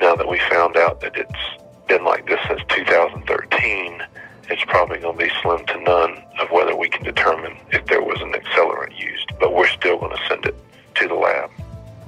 now 0.01 0.15
that 0.15 0.29
we 0.29 0.39
found 0.51 0.77
out 0.77 1.01
that 1.01 1.17
it's 1.17 1.63
been 1.89 2.05
like 2.05 2.27
this 2.27 2.39
since 2.47 2.61
2013, 2.69 4.03
it's 4.51 4.65
probably 4.65 4.99
going 4.99 5.19
to 5.19 5.25
be 5.25 5.31
slim 5.43 5.65
to 5.67 5.81
none 5.83 6.23
of 6.41 6.51
whether 6.51 6.77
we 6.77 6.89
can 6.89 7.03
determine 7.05 7.57
if 7.71 7.85
there 7.87 8.03
was 8.03 8.21
an 8.21 8.33
accelerant 8.33 8.99
used. 8.99 9.33
But 9.41 9.55
we're 9.55 9.69
still 9.69 9.99
going 9.99 10.17
to 10.17 10.23
send 10.29 10.47
it 10.47 10.55
to 10.97 11.09
the 11.09 11.15
lab. 11.15 11.51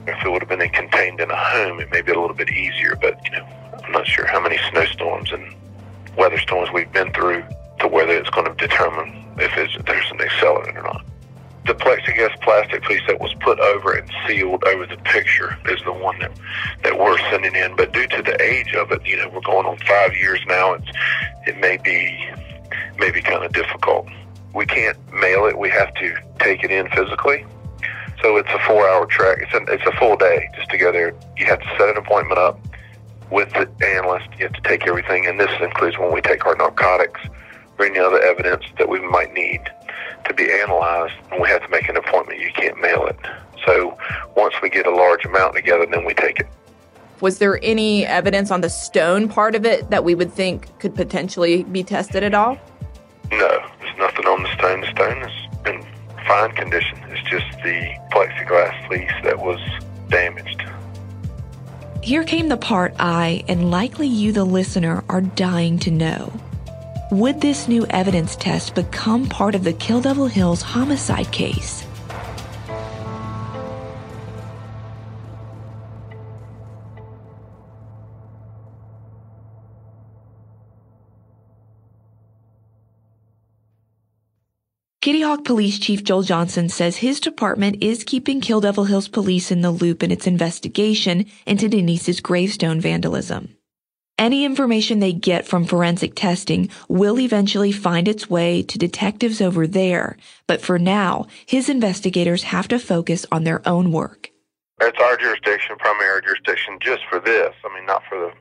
If 0.07 0.25
it 0.25 0.31
would 0.31 0.43
have 0.43 0.49
been 0.49 0.69
contained 0.71 1.21
in 1.21 1.31
a 1.31 1.37
home, 1.37 1.81
it 1.81 1.91
may 1.91 2.01
be 2.01 2.13
a 2.13 2.21
little 2.21 2.37
bit 2.37 2.51
easier. 2.51 2.97
But 3.01 3.21
you 3.25 3.33
know, 3.33 3.47
I'm 3.85 3.93
not 3.93 4.07
sure 4.07 4.27
how 4.27 4.41
many 4.41 4.59
snowstorms 4.71 5.33
and 5.33 5.55
weather 6.17 6.39
storms 6.39 6.71
we've 6.73 6.93
been 6.93 7.13
through 7.13 7.43
to 7.81 7.89
whether 7.89 8.13
it's 8.13 8.31
going 8.31 8.47
to 8.47 8.55
determine 8.55 9.25
if 9.39 9.55
there's 9.55 10.11
an 10.11 10.19
accelerant 10.19 10.77
or 10.77 10.83
not. 10.83 11.05
The 11.67 11.75
plexiglass 11.75 12.41
plastic 12.43 12.83
piece 12.85 13.03
that 13.07 13.21
was 13.21 13.33
put 13.41 13.61
over 13.61 13.93
and 13.93 14.11
sealed 14.27 14.65
over 14.65 14.87
the 14.87 14.97
picture 14.99 15.57
is 15.67 15.81
the 15.85 15.93
one 15.93 16.19
that, 16.19 16.33
that 16.83 16.99
we're 16.99 17.19
sending 17.31 17.55
in. 17.55 17.77
But 17.77 17.93
due 17.93 18.07
to 18.09 18.23
the 18.23 18.41
age 18.43 18.75
of 18.75 18.91
it, 18.93 19.07
you 19.07 19.17
know, 19.17 19.29
we're 19.29 19.41
going 19.41 19.67
on 19.67 19.79
five 19.79 20.15
years 20.15 20.41
now. 20.47 20.75
It's, 20.75 20.91
it 21.47 21.59
may 21.59 21.77
be, 21.77 22.29
may 22.99 23.11
be 23.11 23.21
kind 23.21 23.45
of 23.45 23.53
difficult. 23.53 24.09
We 24.55 24.67
can't 24.67 24.97
mail 25.13 25.47
it. 25.47 25.57
We 25.57 25.71
have 25.71 25.95
to 25.95 26.17
take 26.39 26.65
it 26.65 26.71
in 26.71 26.89
physically. 26.91 27.47
So 28.23 28.37
it's 28.37 28.51
a 28.51 28.59
four-hour 28.67 29.07
trek. 29.07 29.39
It's 29.43 29.55
a, 29.55 29.73
it's 29.73 29.87
a 29.87 29.93
full 29.99 30.17
day 30.17 30.49
just 30.57 30.71
to 30.71 30.79
go 30.79 30.93
there. 30.93 31.15
You 31.37 31.47
have 31.47 31.61
to 31.61 31.69
set 31.79 31.89
an 31.91 31.97
appointment 31.99 32.39
up 32.39 32.59
with 33.31 33.51
the 33.51 33.69
analyst. 33.87 34.29
You 34.39 34.47
have 34.47 34.53
to 34.55 34.63
take 34.63 34.87
everything, 34.87 35.27
and 35.27 35.39
this 35.39 35.51
includes 35.61 35.99
when 35.99 36.13
we 36.13 36.21
take 36.21 36.47
our 36.47 36.57
narcotics 36.57 37.21
or 37.79 37.87
any 37.87 37.99
other 37.99 38.21
evidence 38.21 38.65
that 38.79 38.89
we 38.89 39.01
might 39.01 39.33
need 39.33 39.61
to 40.27 40.35
be 40.35 40.53
analyzed, 40.53 41.15
and 41.31 41.41
we 41.41 41.49
have 41.49 41.63
to 41.63 41.69
make 41.69 41.89
an 41.89 41.97
appointment. 41.97 42.41
You 42.41 42.51
can't 42.55 42.81
mail 42.81 43.07
it. 43.07 43.19
So 43.67 43.97
once 44.37 44.55
we 44.63 44.69
get 44.69 44.87
a 44.87 44.95
large 44.95 45.25
amount 45.25 45.55
together, 45.55 45.87
then 45.87 46.05
we 46.05 46.15
take 46.15 46.41
it. 46.41 46.49
Was 47.21 47.39
there 47.39 47.61
any 47.63 48.07
evidence 48.07 48.51
on 48.51 48.63
the 48.63 48.71
stone 48.71 49.29
part 49.29 49.55
of 49.55 49.67
it 49.67 49.91
that 49.91 50.05
we 50.05 50.15
would 50.15 50.33
think 50.33 50.79
could 50.79 50.95
potentially 50.95 51.65
be 51.65 51.83
tested 51.83 52.23
at 52.23 52.35
all? 52.35 52.59
No, 53.31 53.63
there's 53.81 53.99
nothing 53.99 54.27
on 54.27 54.43
the 54.43 54.53
stone. 54.55 54.81
The 54.81 54.91
stone 54.91 55.21
has 55.21 55.63
been 55.63 55.85
fine 56.27 56.53
condition. 56.53 56.99
It's 57.09 57.23
just 57.29 57.51
the 57.63 57.95
plexiglass 58.11 58.87
fleece 58.87 59.13
that 59.25 59.39
was 59.39 59.61
damaged. 60.09 60.63
Here 62.03 62.25
came 62.25 62.49
the 62.49 62.57
part 62.57 62.95
I, 62.99 63.45
and 63.47 63.71
likely 63.71 64.07
you, 64.07 64.33
the 64.33 64.45
listener, 64.45 65.05
are 65.11 65.21
dying 65.21 65.79
to 65.81 65.91
know. 65.91 66.33
Would 67.11 67.43
this 67.43 67.69
new 67.69 67.85
evidence 67.91 68.37
test 68.37 68.75
become 68.75 69.29
part 69.29 69.55
of 69.55 69.65
the 69.65 69.75
Kill 69.75 70.01
Devil 70.01 70.27
Hills 70.27 70.63
homicide 70.63 71.31
case? 71.31 71.85
Kitty 85.03 85.23
Hawk 85.23 85.47
Police 85.47 85.79
Chief 85.79 86.05
Joel 86.05 86.25
Johnson 86.25 86.69
says 86.69 86.99
his 86.99 87.21
department 87.21 87.83
is 87.83 88.05
keeping 88.05 88.43
Kill 88.43 88.61
Devil 88.61 88.85
Hills 88.85 89.09
Police 89.09 89.51
in 89.51 89.63
the 89.63 89.71
loop 89.71 90.03
in 90.03 90.11
its 90.11 90.27
investigation 90.27 91.25
into 91.47 91.71
Denise's 91.71 92.21
gravestone 92.21 92.83
vandalism. 92.83 93.57
Any 94.19 94.45
information 94.45 94.99
they 94.99 95.15
get 95.15 95.47
from 95.47 95.65
forensic 95.65 96.15
testing 96.15 96.69
will 96.91 97.19
eventually 97.19 97.73
find 97.73 98.09
its 98.09 98.29
way 98.29 98.63
to 98.65 98.77
detectives 98.77 99.41
over 99.41 99.67
there, 99.67 100.19
but 100.47 100.61
for 100.61 100.79
now, 100.79 101.29
his 101.47 101.71
investigators 101.71 102.43
have 102.43 102.69
to 102.69 102.79
focus 102.79 103.25
on 103.33 103.45
their 103.45 103.67
own 103.67 103.93
work. 103.93 104.29
It's 104.83 105.01
our 105.01 105.17
jurisdiction, 105.17 105.77
primary 105.79 106.21
jurisdiction, 106.21 106.77
just 106.83 107.01
for 107.09 107.21
this. 107.21 107.55
I 107.65 107.75
mean, 107.75 107.87
not 107.87 108.03
for 108.07 108.19
the 108.19 108.33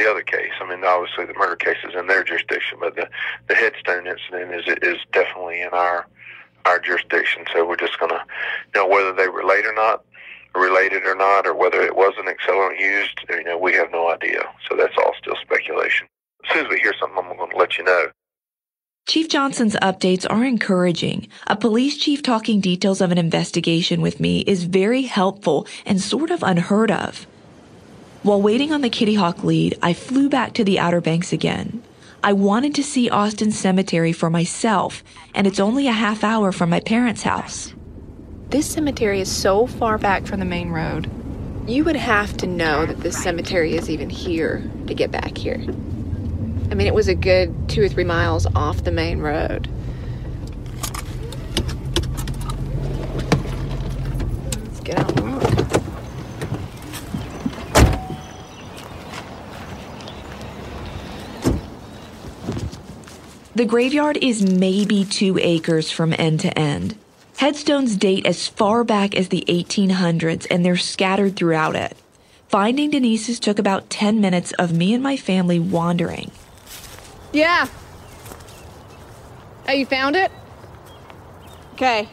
the 0.00 0.10
other 0.10 0.22
case. 0.22 0.52
I 0.60 0.68
mean, 0.68 0.84
obviously 0.84 1.26
the 1.26 1.34
murder 1.34 1.56
case 1.56 1.78
is 1.84 1.94
in 1.94 2.06
their 2.06 2.24
jurisdiction, 2.24 2.78
but 2.80 2.96
the 2.96 3.08
the 3.48 3.54
headstone 3.54 4.06
incident 4.06 4.54
is 4.54 4.64
is 4.82 4.98
definitely 5.12 5.60
in 5.60 5.70
our 5.70 6.06
our 6.66 6.78
jurisdiction. 6.78 7.44
So 7.52 7.66
we're 7.66 7.76
just 7.76 7.98
gonna, 7.98 8.24
you 8.74 8.80
know, 8.80 8.88
whether 8.88 9.12
they 9.12 9.28
relate 9.28 9.66
or 9.66 9.74
not, 9.74 10.04
related 10.54 11.04
or 11.04 11.14
not, 11.14 11.46
or 11.46 11.54
whether 11.54 11.80
it 11.80 11.96
was 11.96 12.14
an 12.18 12.26
accelerant 12.26 12.78
used, 12.78 13.20
you 13.28 13.44
know, 13.44 13.58
we 13.58 13.74
have 13.74 13.90
no 13.90 14.10
idea. 14.10 14.42
So 14.68 14.76
that's 14.76 14.96
all 14.98 15.12
still 15.18 15.36
speculation. 15.40 16.06
As 16.44 16.54
soon 16.54 16.66
as 16.66 16.70
we 16.70 16.80
hear 16.80 16.94
something, 16.98 17.18
I'm 17.18 17.36
going 17.36 17.50
to 17.50 17.56
let 17.56 17.78
you 17.78 17.84
know. 17.84 18.06
Chief 19.08 19.28
Johnson's 19.28 19.76
updates 19.76 20.26
are 20.30 20.44
encouraging. 20.44 21.28
A 21.46 21.56
police 21.56 21.96
chief 21.96 22.22
talking 22.22 22.60
details 22.60 23.00
of 23.00 23.10
an 23.10 23.18
investigation 23.18 24.00
with 24.00 24.20
me 24.20 24.40
is 24.40 24.64
very 24.64 25.02
helpful 25.02 25.66
and 25.84 26.00
sort 26.00 26.30
of 26.30 26.42
unheard 26.42 26.90
of. 26.90 27.26
While 28.22 28.42
waiting 28.42 28.70
on 28.70 28.82
the 28.82 28.90
Kitty 28.90 29.14
Hawk 29.14 29.44
lead, 29.44 29.78
I 29.80 29.94
flew 29.94 30.28
back 30.28 30.52
to 30.54 30.64
the 30.64 30.78
Outer 30.78 31.00
Banks 31.00 31.32
again. 31.32 31.82
I 32.22 32.34
wanted 32.34 32.74
to 32.74 32.82
see 32.82 33.08
Austin 33.08 33.50
Cemetery 33.50 34.12
for 34.12 34.28
myself, 34.28 35.02
and 35.34 35.46
it's 35.46 35.58
only 35.58 35.86
a 35.86 35.92
half 35.92 36.22
hour 36.22 36.52
from 36.52 36.68
my 36.68 36.80
parents' 36.80 37.22
house. 37.22 37.72
This 38.50 38.70
cemetery 38.70 39.22
is 39.22 39.34
so 39.34 39.66
far 39.66 39.96
back 39.96 40.26
from 40.26 40.38
the 40.38 40.44
main 40.44 40.68
road. 40.68 41.10
You 41.66 41.82
would 41.84 41.96
have 41.96 42.36
to 42.38 42.46
know 42.46 42.84
that 42.84 43.00
this 43.00 43.16
cemetery 43.22 43.74
is 43.74 43.88
even 43.88 44.10
here 44.10 44.70
to 44.86 44.92
get 44.92 45.10
back 45.10 45.38
here. 45.38 45.64
I 46.70 46.74
mean, 46.74 46.86
it 46.86 46.94
was 46.94 47.08
a 47.08 47.14
good 47.14 47.70
two 47.70 47.82
or 47.82 47.88
three 47.88 48.04
miles 48.04 48.46
off 48.54 48.84
the 48.84 48.92
main 48.92 49.20
road. 49.20 49.66
Let's 54.66 54.80
get 54.80 54.98
out 54.98 55.18
and 55.18 55.42
look. 55.42 55.69
The 63.60 63.66
graveyard 63.66 64.16
is 64.22 64.40
maybe 64.40 65.04
two 65.04 65.38
acres 65.38 65.90
from 65.90 66.14
end 66.18 66.40
to 66.40 66.58
end. 66.58 66.96
Headstones 67.36 67.94
date 67.94 68.24
as 68.24 68.48
far 68.48 68.84
back 68.84 69.14
as 69.14 69.28
the 69.28 69.44
1800s 69.48 70.46
and 70.50 70.64
they're 70.64 70.78
scattered 70.78 71.36
throughout 71.36 71.76
it. 71.76 71.94
Finding 72.48 72.88
Denise's 72.88 73.38
took 73.38 73.58
about 73.58 73.90
10 73.90 74.18
minutes 74.18 74.52
of 74.52 74.72
me 74.72 74.94
and 74.94 75.02
my 75.02 75.18
family 75.18 75.60
wandering. 75.60 76.30
Yeah. 77.34 77.68
Oh, 79.68 79.72
you 79.72 79.84
found 79.84 80.16
it? 80.16 80.32
Okay. 81.74 82.08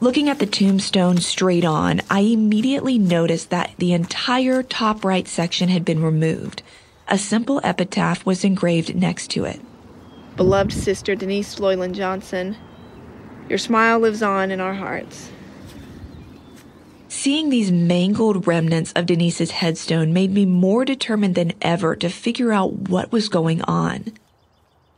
Looking 0.00 0.30
at 0.30 0.38
the 0.38 0.46
tombstone 0.46 1.18
straight 1.18 1.66
on, 1.66 2.00
I 2.08 2.20
immediately 2.20 2.96
noticed 2.96 3.50
that 3.50 3.74
the 3.76 3.92
entire 3.92 4.62
top 4.62 5.04
right 5.04 5.28
section 5.28 5.68
had 5.68 5.84
been 5.84 6.02
removed. 6.02 6.62
A 7.06 7.18
simple 7.18 7.60
epitaph 7.62 8.24
was 8.24 8.44
engraved 8.44 8.94
next 8.94 9.28
to 9.32 9.44
it. 9.44 9.60
Beloved 10.36 10.72
sister 10.72 11.14
Denise 11.14 11.54
Floyland 11.54 11.92
Johnson, 11.92 12.56
your 13.48 13.58
smile 13.58 14.00
lives 14.00 14.22
on 14.22 14.50
in 14.50 14.60
our 14.60 14.74
hearts. 14.74 15.30
Seeing 17.08 17.48
these 17.48 17.70
mangled 17.70 18.46
remnants 18.46 18.92
of 18.96 19.06
Denise's 19.06 19.52
headstone 19.52 20.12
made 20.12 20.32
me 20.32 20.44
more 20.44 20.84
determined 20.84 21.36
than 21.36 21.52
ever 21.62 21.94
to 21.96 22.08
figure 22.08 22.52
out 22.52 22.88
what 22.88 23.12
was 23.12 23.28
going 23.28 23.62
on. 23.62 24.12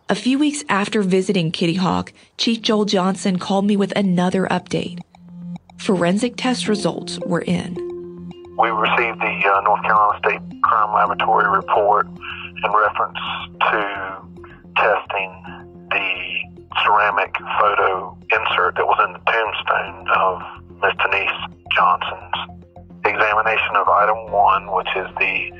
A 0.09 0.14
few 0.14 0.38
weeks 0.38 0.64
after 0.68 1.03
visiting 1.03 1.53
Kitty 1.53 1.75
Hawk, 1.75 2.12
Chief 2.38 2.62
Joel 2.62 2.87
Johnson 2.87 3.38
called 3.38 3.66
me 3.66 3.77
with 3.77 3.92
another 3.94 4.46
update. 4.46 5.01
Forensic 5.79 6.37
test 6.37 6.68
results 6.68 7.18
were 7.27 7.42
in. 7.42 7.75
We 8.59 8.70
received 8.70 9.20
the 9.20 9.53
uh, 9.53 9.61
North 9.61 9.83
Carolina 9.83 10.18
State 10.18 10.62
Crime 10.62 10.94
Laboratory 10.94 11.49
report 11.55 12.07
in 12.07 12.72
reference 12.72 13.18
to 13.61 14.27
testing 14.77 15.31
the 15.91 16.09
ceramic 16.85 17.35
photo 17.61 18.17
insert 18.33 18.77
that 18.77 18.87
was 18.87 19.01
in 19.07 19.12
the 19.12 19.23
tombstone 19.31 20.07
of 20.15 20.35
Miss 20.83 20.95
Denise 21.03 21.41
Johnson's. 21.75 22.37
Examination 23.05 23.77
of 23.77 23.89
item 23.89 24.33
one, 24.33 24.73
which 24.75 24.89
is 24.97 25.07
the 25.19 25.51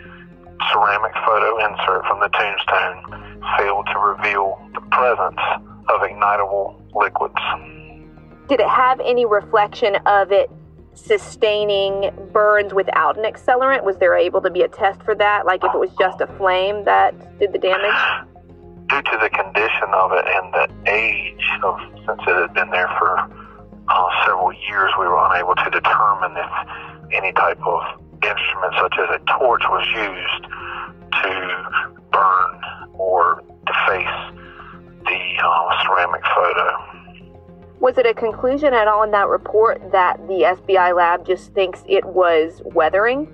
ceramic 0.73 1.13
photo 1.25 1.59
insert 1.65 2.05
from 2.07 2.21
the 2.21 2.29
tombstone, 2.29 3.41
failed 3.57 3.87
to 3.93 3.99
reveal 3.99 4.59
the 4.75 4.81
presence 4.91 5.41
of 5.89 6.01
ignitable 6.03 6.75
liquids. 6.95 7.41
Did 8.49 8.61
it 8.61 8.69
have 8.69 9.01
any 9.01 9.25
reflection 9.27 9.97
of 10.07 10.33
it 10.33 10.51
sustaining 10.95 12.11
burns 12.33 12.75
without 12.75 13.19
an 13.19 13.25
accelerant? 13.25 13.85
Was 13.85 13.99
there 13.99 14.15
able 14.15 14.41
to 14.43 14.51
be 14.51 14.63
a 14.63 14.69
test 14.69 15.03
for 15.03 15.15
that? 15.15 15.47
Like 15.47 15.63
if 15.65 15.75
it 15.75 15.79
was 15.79 15.91
just 15.99 16.21
a 16.21 16.27
flame 16.39 16.85
that 16.85 17.39
did 17.39 17.53
the 17.53 17.59
damage? 17.59 18.27
Due 18.89 19.03
to 19.03 19.19
the 19.21 19.31
condition 19.31 19.89
of 19.93 20.13
it 20.13 20.25
and 20.27 20.55
the 20.55 20.69
age 20.91 21.47
of, 21.65 21.79
since 22.07 22.21
it 22.27 22.37
had 22.37 22.55
been 22.55 22.71
there 22.71 22.89
for 22.99 23.19
uh, 23.89 24.09
several 24.25 24.53
years, 24.53 24.91
we 24.99 25.07
were 25.07 25.19
unable 25.33 25.55
to 25.55 25.71
determine 25.71 26.37
if 26.37 27.13
any 27.13 27.33
type 27.33 27.61
of 27.67 27.83
instrument 28.23 28.75
such 28.79 28.95
as 28.99 29.09
a 29.11 29.21
torch 29.39 29.63
was 29.69 29.87
used 29.95 30.45
to 31.23 31.97
burn 32.13 32.61
or 32.95 33.43
deface 33.67 34.19
the 35.05 35.21
uh, 35.43 35.85
ceramic 35.85 36.23
photo. 36.35 36.97
Was 37.81 37.99
it 37.99 38.07
a 38.07 38.15
conclusion 38.15 38.73
at 38.75 38.89
all 38.89 39.03
in 39.03 39.11
that 39.11 39.29
report 39.29 39.93
that 39.93 40.19
the 40.27 40.57
SBI 40.57 40.97
lab 40.97 41.27
just 41.27 41.53
thinks 41.53 41.85
it 41.87 42.05
was 42.05 42.63
weathering? 42.65 43.27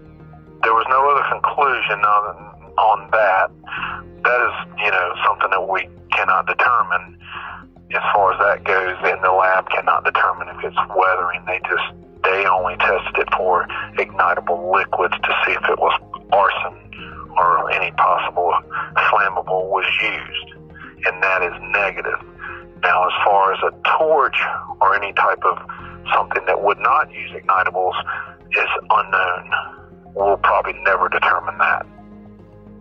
There 0.63 0.75
was 0.75 0.87
no 0.91 1.09
other 1.11 1.25
conclusion 1.31 2.01
on, 2.05 2.62
on 2.79 3.11
that. 3.13 3.51
That 4.25 4.41
is, 4.47 4.55
you 4.85 4.91
know, 4.91 5.15
something 5.27 5.51
that 5.51 5.67
we 5.69 5.89
cannot 6.13 6.47
determine 6.47 7.19
as 7.93 8.03
far 8.15 8.33
as 8.33 8.39
that 8.41 8.65
goes, 8.65 8.97
and 9.05 9.23
the 9.23 9.33
lab 9.33 9.69
cannot 9.69 10.05
determine 10.05 10.49
if 10.49 10.65
it's 10.65 10.79
weathering. 10.97 11.45
They 11.47 11.61
just 11.69 11.89
they 12.25 12.47
only 12.47 12.77
tested 12.77 13.19
it 13.19 13.29
for 13.37 13.67
ignitable 13.99 14.73
liquids 14.73 15.15
to 15.15 15.31
see 15.45 15.53
if 15.53 15.65
it 15.69 15.79
was 15.79 15.93
arson 16.33 16.79
or 17.37 17.71
any 17.73 17.91
possible 17.93 18.53
flammable 19.11 19.69
was 19.69 19.85
used, 20.01 20.49
and 21.05 21.23
that 21.23 21.43
is 21.43 21.53
negative. 21.75 22.21
Now, 22.83 23.07
as 23.07 23.13
far 23.25 23.53
as 23.53 23.61
a 23.63 23.73
torch 23.99 24.39
or 24.81 24.95
any 24.95 25.13
type 25.13 25.43
of 25.45 25.59
something 26.15 26.45
that 26.47 26.63
would 26.63 26.79
not 26.79 27.13
use 27.13 27.31
ignitables 27.31 27.95
is 28.51 28.71
unknown. 28.91 29.51
We'll 30.15 30.37
probably 30.39 30.75
never 30.85 31.09
determine 31.09 31.57
that. 31.59 31.87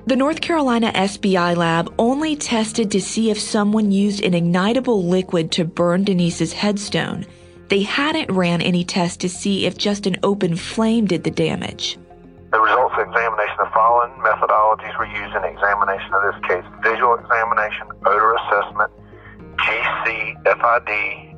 The 0.08 0.16
North 0.16 0.42
Carolina 0.42 0.92
SBI 0.96 1.56
lab 1.56 1.94
only 2.00 2.36
tested 2.36 2.90
to 2.90 3.00
see 3.00 3.30
if 3.30 3.40
someone 3.40 3.92
used 3.92 4.24
an 4.24 4.34
ignitable 4.34 5.08
liquid 5.08 5.52
to 5.52 5.64
burn 5.64 6.04
Denise's 6.04 6.54
headstone. 6.54 7.28
They 7.70 7.84
hadn't 7.84 8.32
ran 8.32 8.62
any 8.62 8.84
tests 8.84 9.18
to 9.18 9.30
see 9.30 9.68
if 9.68 9.78
just 9.78 10.08
an 10.08 10.18
open 10.24 10.56
flame 10.56 11.06
did 11.06 11.24
the 11.24 11.30
damage. 11.30 12.00
The 12.52 12.60
results 12.60 12.96
of 12.98 13.08
examination 13.08 13.58
of 13.60 13.72
following 13.74 14.12
methodologies 14.20 14.98
were 14.98 15.06
used 15.06 15.36
in 15.36 15.44
examination 15.44 16.12
of 16.14 16.34
this 16.34 16.50
case 16.50 16.66
visual 16.82 17.14
examination, 17.16 17.88
odor 18.04 18.34
assessment, 18.34 18.92
GCFID, 19.56 20.90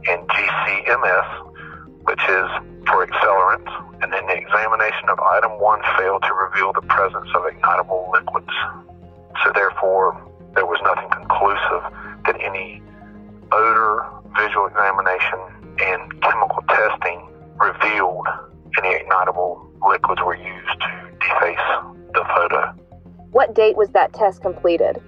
and 0.08 0.28
GCMS, 0.30 1.54
which 2.06 2.24
is 2.30 2.73
for 2.88 3.06
accelerants, 3.06 3.72
and 4.02 4.12
then 4.12 4.26
the 4.28 4.36
examination 4.36 5.10
of 5.10 5.20
item 5.20 5.52
one 5.60 5.82
failed 5.98 6.24
to 6.24 6.34
reveal 6.34 6.74
the 6.74 6.82
presence 6.88 7.28
of 7.36 7.44
ignitable 7.44 8.12
liquids. 8.12 8.52
So 9.44 9.52
therefore, 9.54 10.20
there 10.56 10.66
was 10.66 10.80
nothing 10.84 11.10
conclusive 11.10 11.84
that 12.26 12.38
any 12.42 12.82
odor, 13.52 14.06
visual 14.38 14.68
examination, 14.68 15.40
and 15.80 16.22
chemical 16.22 16.64
testing 16.70 17.28
revealed 17.60 18.28
any 18.82 19.00
ignitable 19.00 19.66
liquids 19.88 20.22
were 20.22 20.36
used 20.36 20.80
to 20.80 20.90
deface 21.20 21.68
the 22.14 22.24
photo. 22.36 22.74
What 23.32 23.56
date 23.56 23.78
was 23.78 23.90
that 23.92 24.14
test 24.14 24.42
completed? 24.42 25.02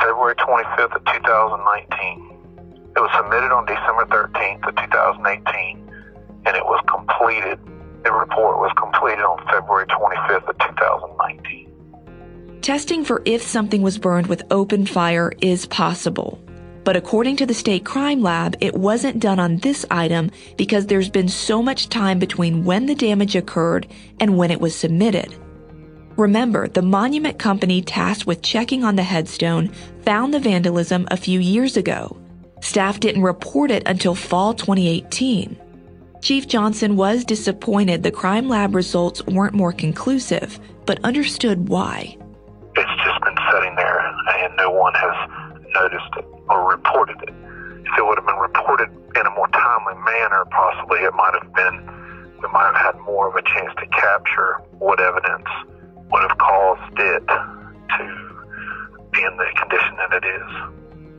February 0.00 0.34
25th 0.36 0.96
of 0.96 1.04
2019. 1.04 2.36
It 2.96 3.00
was 3.00 3.10
submitted 3.16 3.52
on 3.52 3.66
December 3.66 4.06
13th 4.08 4.68
of 4.68 4.76
2018 4.76 5.86
and 6.46 6.54
it 6.56 6.64
was 6.64 6.80
completed. 7.26 7.58
The 8.04 8.12
report 8.12 8.58
was 8.58 8.72
completed 8.76 9.22
on 9.22 9.44
February 9.50 9.86
25th 9.86 10.48
of 10.48 10.58
2019. 10.58 12.60
Testing 12.62 13.04
for 13.04 13.22
if 13.24 13.42
something 13.42 13.82
was 13.82 13.98
burned 13.98 14.28
with 14.28 14.44
open 14.50 14.86
fire 14.86 15.32
is 15.40 15.66
possible. 15.66 16.40
But 16.84 16.94
according 16.94 17.36
to 17.38 17.46
the 17.46 17.54
state 17.54 17.84
crime 17.84 18.22
lab, 18.22 18.56
it 18.60 18.74
wasn't 18.74 19.18
done 19.18 19.40
on 19.40 19.56
this 19.56 19.84
item 19.90 20.30
because 20.56 20.86
there's 20.86 21.08
been 21.08 21.28
so 21.28 21.60
much 21.60 21.88
time 21.88 22.20
between 22.20 22.64
when 22.64 22.86
the 22.86 22.94
damage 22.94 23.34
occurred 23.34 23.88
and 24.20 24.38
when 24.38 24.52
it 24.52 24.60
was 24.60 24.76
submitted. 24.76 25.34
Remember, 26.16 26.68
the 26.68 26.82
monument 26.82 27.40
company 27.40 27.82
tasked 27.82 28.26
with 28.26 28.40
checking 28.40 28.84
on 28.84 28.94
the 28.94 29.02
headstone 29.02 29.68
found 30.02 30.32
the 30.32 30.38
vandalism 30.38 31.08
a 31.10 31.16
few 31.16 31.40
years 31.40 31.76
ago. 31.76 32.16
Staff 32.60 33.00
didn't 33.00 33.22
report 33.22 33.72
it 33.72 33.82
until 33.86 34.14
fall 34.14 34.54
2018. 34.54 35.56
Chief 36.22 36.48
Johnson 36.48 36.96
was 36.96 37.24
disappointed 37.24 38.02
the 38.02 38.10
crime 38.10 38.48
lab 38.48 38.74
results 38.74 39.24
weren't 39.26 39.54
more 39.54 39.72
conclusive, 39.72 40.58
but 40.86 40.98
understood 41.04 41.68
why. 41.68 42.16
It's 42.74 43.04
just 43.04 43.20
been 43.22 43.36
sitting 43.52 43.76
there 43.76 44.00
and 44.00 44.56
no 44.56 44.70
one 44.70 44.94
has 44.94 45.30
noticed 45.74 46.12
it 46.16 46.24
or 46.48 46.70
reported 46.70 47.16
it. 47.22 47.34
If 47.86 47.98
it 47.98 48.04
would 48.04 48.18
have 48.18 48.26
been 48.26 48.42
reported 48.42 48.90
in 49.14 49.26
a 49.26 49.30
more 49.30 49.48
timely 49.48 49.94
manner, 50.04 50.44
possibly 50.50 51.00
it 51.00 51.14
might 51.14 51.34
have 51.40 51.52
been, 51.54 51.86
we 52.42 52.48
might 52.52 52.72
have 52.74 52.94
had 52.94 53.00
more 53.04 53.28
of 53.28 53.36
a 53.36 53.42
chance 53.42 53.72
to 53.78 53.86
capture 53.86 54.60
what 54.78 55.00
evidence 55.00 55.46
would 56.10 56.22
have 56.22 56.38
caused 56.38 56.98
it 56.98 57.26
to 57.26 58.04
be 59.12 59.22
in 59.22 59.36
the 59.36 59.46
condition 59.56 59.96
that 59.96 60.15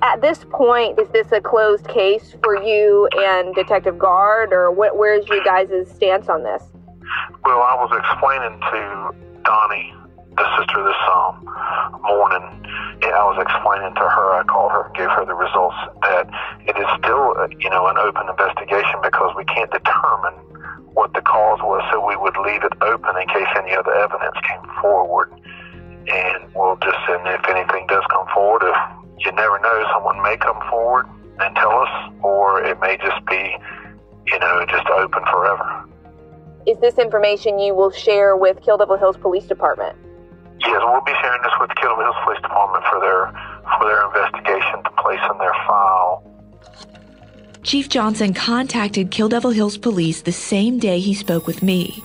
at 0.07 0.21
this 0.21 0.45
point, 0.51 0.97
is 0.97 1.09
this 1.09 1.31
a 1.33 1.41
closed 1.41 1.85
case 1.89 2.35
for 2.41 2.55
you 2.63 3.09
and 3.11 3.53
Detective 3.53 3.99
Guard, 3.99 4.53
or 4.53 4.71
wh- 4.71 4.95
where's 4.95 5.27
you 5.27 5.43
guys' 5.43 5.91
stance 5.93 6.29
on 6.29 6.43
this? 6.43 6.63
Well, 7.43 7.59
I 7.59 7.75
was 7.75 7.91
explaining 7.91 8.55
to 8.71 9.11
Donnie, 9.43 9.91
the 10.39 10.47
sister 10.55 10.79
of 10.79 10.87
this 10.87 11.03
um, 11.11 11.43
morning, 12.07 12.47
and 13.03 13.11
I 13.11 13.23
was 13.27 13.35
explaining 13.35 13.95
to 13.99 14.05
her, 14.07 14.25
I 14.39 14.43
called 14.47 14.71
her 14.71 14.87
gave 14.95 15.11
her 15.11 15.27
the 15.27 15.35
results, 15.35 15.75
that 16.07 16.31
it 16.63 16.79
is 16.79 16.87
still, 17.03 17.35
you 17.59 17.67
know, 17.67 17.91
an 17.91 17.99
open 17.99 18.31
investigation 18.31 19.03
because 19.03 19.35
we 19.35 19.43
can't 19.43 19.71
determine 19.75 20.39
what 20.95 21.11
the 21.19 21.21
cause 21.21 21.59
was, 21.59 21.83
so 21.91 21.99
we 21.99 22.15
would 22.15 22.35
leave 22.47 22.63
it 22.63 22.73
open 22.79 23.11
in 23.19 23.27
case 23.27 23.51
any 23.59 23.75
other 23.75 23.91
evidence 23.91 24.39
came 24.47 24.63
forward. 24.79 25.35
And 26.07 26.47
we'll 26.55 26.79
just, 26.79 26.95
and 27.11 27.27
if 27.27 27.43
anything 27.51 27.83
does 27.91 28.07
come 28.07 28.23
forward, 28.31 28.63
if 28.63 28.79
you 29.19 29.31
never 29.31 29.59
know. 29.59 29.85
Someone 29.93 30.21
may 30.21 30.37
come 30.37 30.59
forward 30.69 31.05
and 31.39 31.55
tell 31.55 31.71
us, 31.71 32.13
or 32.23 32.63
it 32.63 32.79
may 32.79 32.97
just 32.97 33.25
be, 33.25 33.55
you 34.27 34.39
know, 34.39 34.65
just 34.69 34.87
open 34.87 35.23
forever. 35.31 35.85
Is 36.65 36.77
this 36.79 36.97
information 36.97 37.59
you 37.59 37.73
will 37.73 37.91
share 37.91 38.35
with 38.35 38.61
Kill 38.61 38.77
Devil 38.77 38.97
Hills 38.97 39.17
Police 39.17 39.45
Department? 39.45 39.97
Yes, 40.59 40.81
we'll 40.83 41.01
be 41.01 41.13
sharing 41.21 41.41
this 41.43 41.53
with 41.59 41.69
Kill 41.75 41.91
Devil 41.91 42.03
Hills 42.03 42.15
Police 42.23 42.41
Department 42.41 42.83
for 42.89 42.99
their 42.99 43.31
for 43.77 43.87
their 43.87 44.05
investigation 44.05 44.83
to 44.83 44.89
place 45.01 45.19
in 45.31 45.37
their 45.37 45.53
file. 45.67 46.23
Chief 47.63 47.89
Johnson 47.89 48.33
contacted 48.33 49.11
Kill 49.11 49.29
Devil 49.29 49.51
Hills 49.51 49.77
Police 49.77 50.21
the 50.21 50.31
same 50.31 50.79
day 50.79 50.99
he 50.99 51.13
spoke 51.13 51.47
with 51.47 51.61
me. 51.61 52.01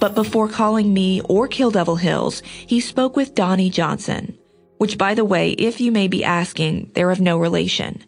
But 0.00 0.14
before 0.14 0.48
calling 0.48 0.92
me 0.92 1.20
or 1.22 1.46
Kill 1.46 1.70
Devil 1.70 1.96
Hills, 1.96 2.42
he 2.66 2.80
spoke 2.80 3.16
with 3.16 3.34
Donnie 3.34 3.70
Johnson, 3.70 4.36
which, 4.80 4.96
by 4.96 5.12
the 5.12 5.28
way, 5.28 5.52
if 5.60 5.76
you 5.76 5.92
may 5.92 6.08
be 6.08 6.24
asking, 6.24 6.88
they're 6.96 7.12
of 7.12 7.20
no 7.20 7.36
relation. 7.36 8.00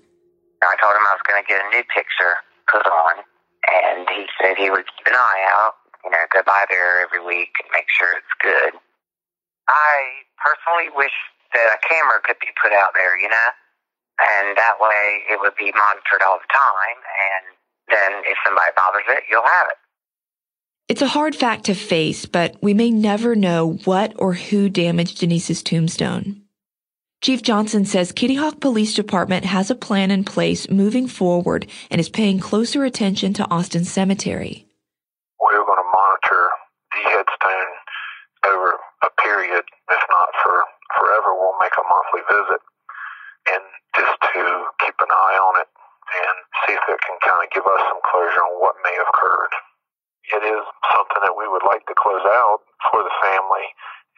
I 0.65 0.73
told 0.81 0.97
him 0.97 1.05
I 1.05 1.13
was 1.13 1.21
going 1.29 1.37
to 1.37 1.45
get 1.45 1.61
a 1.61 1.69
new 1.69 1.85
picture 1.93 2.41
put 2.65 2.89
on, 2.89 3.21
and 3.69 4.09
he 4.09 4.25
said 4.41 4.57
he 4.57 4.73
would 4.73 4.89
keep 4.97 5.05
an 5.05 5.13
eye 5.13 5.45
out, 5.53 5.77
you 6.01 6.09
know, 6.09 6.25
go 6.33 6.41
by 6.49 6.65
there 6.73 7.05
every 7.05 7.21
week 7.21 7.53
and 7.61 7.69
make 7.77 7.85
sure 7.93 8.17
it's 8.17 8.37
good. 8.41 8.73
I 9.69 10.25
personally 10.41 10.89
wish 10.97 11.13
that 11.53 11.77
a 11.77 11.79
camera 11.85 12.25
could 12.25 12.41
be 12.41 12.49
put 12.57 12.73
out 12.73 12.97
there, 12.97 13.21
you 13.21 13.29
know, 13.29 13.49
and 14.41 14.57
that 14.57 14.81
way 14.81 15.29
it 15.29 15.37
would 15.45 15.55
be 15.61 15.77
monitored 15.77 16.25
all 16.25 16.41
the 16.41 16.49
time, 16.49 16.99
and 17.05 17.45
then 17.93 18.25
if 18.25 18.41
somebody 18.49 18.73
bothers 18.73 19.05
it, 19.13 19.29
you'll 19.29 19.45
have 19.45 19.69
it. 19.69 19.77
It's 20.89 21.05
a 21.05 21.13
hard 21.13 21.37
fact 21.37 21.69
to 21.69 21.75
face, 21.75 22.25
but 22.25 22.57
we 22.63 22.73
may 22.73 22.89
never 22.89 23.37
know 23.37 23.77
what 23.85 24.17
or 24.17 24.33
who 24.33 24.71
damaged 24.73 25.21
Denise's 25.21 25.63
tombstone. 25.63 26.42
Chief 27.23 27.41
Johnson 27.41 27.85
says 27.87 28.11
Kitty 28.11 28.35
Hawk 28.35 28.59
Police 28.59 28.99
Department 28.99 29.47
has 29.47 29.71
a 29.71 29.79
plan 29.79 30.11
in 30.11 30.27
place 30.27 30.67
moving 30.69 31.07
forward 31.07 31.71
and 31.87 32.01
is 32.01 32.11
paying 32.11 32.43
closer 32.43 32.83
attention 32.83 33.31
to 33.39 33.47
Austin 33.47 33.87
Cemetery. 33.87 34.67
We're 35.39 35.63
going 35.63 35.79
to 35.79 35.87
monitor 35.87 36.51
the 36.91 37.03
headstone 37.15 37.73
over 38.43 38.75
a 39.07 39.11
period, 39.23 39.63
if 39.63 40.03
not 40.11 40.29
for 40.43 40.67
forever. 40.99 41.31
We'll 41.39 41.55
make 41.63 41.79
a 41.79 41.87
monthly 41.87 42.27
visit 42.27 42.59
and 43.55 43.63
just 43.95 44.19
to 44.19 44.43
keep 44.83 44.99
an 44.99 45.15
eye 45.15 45.39
on 45.39 45.63
it 45.63 45.71
and 45.71 46.37
see 46.67 46.75
if 46.75 46.83
it 46.91 46.99
can 47.07 47.23
kind 47.23 47.39
of 47.39 47.55
give 47.55 47.63
us 47.71 47.87
some 47.87 48.03
closure 48.03 48.43
on 48.51 48.59
what 48.59 48.75
may 48.83 48.99
have 48.99 49.07
occurred. 49.15 49.55
It 50.27 50.43
is 50.43 50.63
something 50.91 51.23
that 51.23 51.39
we 51.39 51.47
would 51.47 51.63
like 51.71 51.87
to 51.87 51.95
close 51.95 52.27
out 52.27 52.67
for 52.91 53.07
the 53.07 53.15
family. 53.23 53.67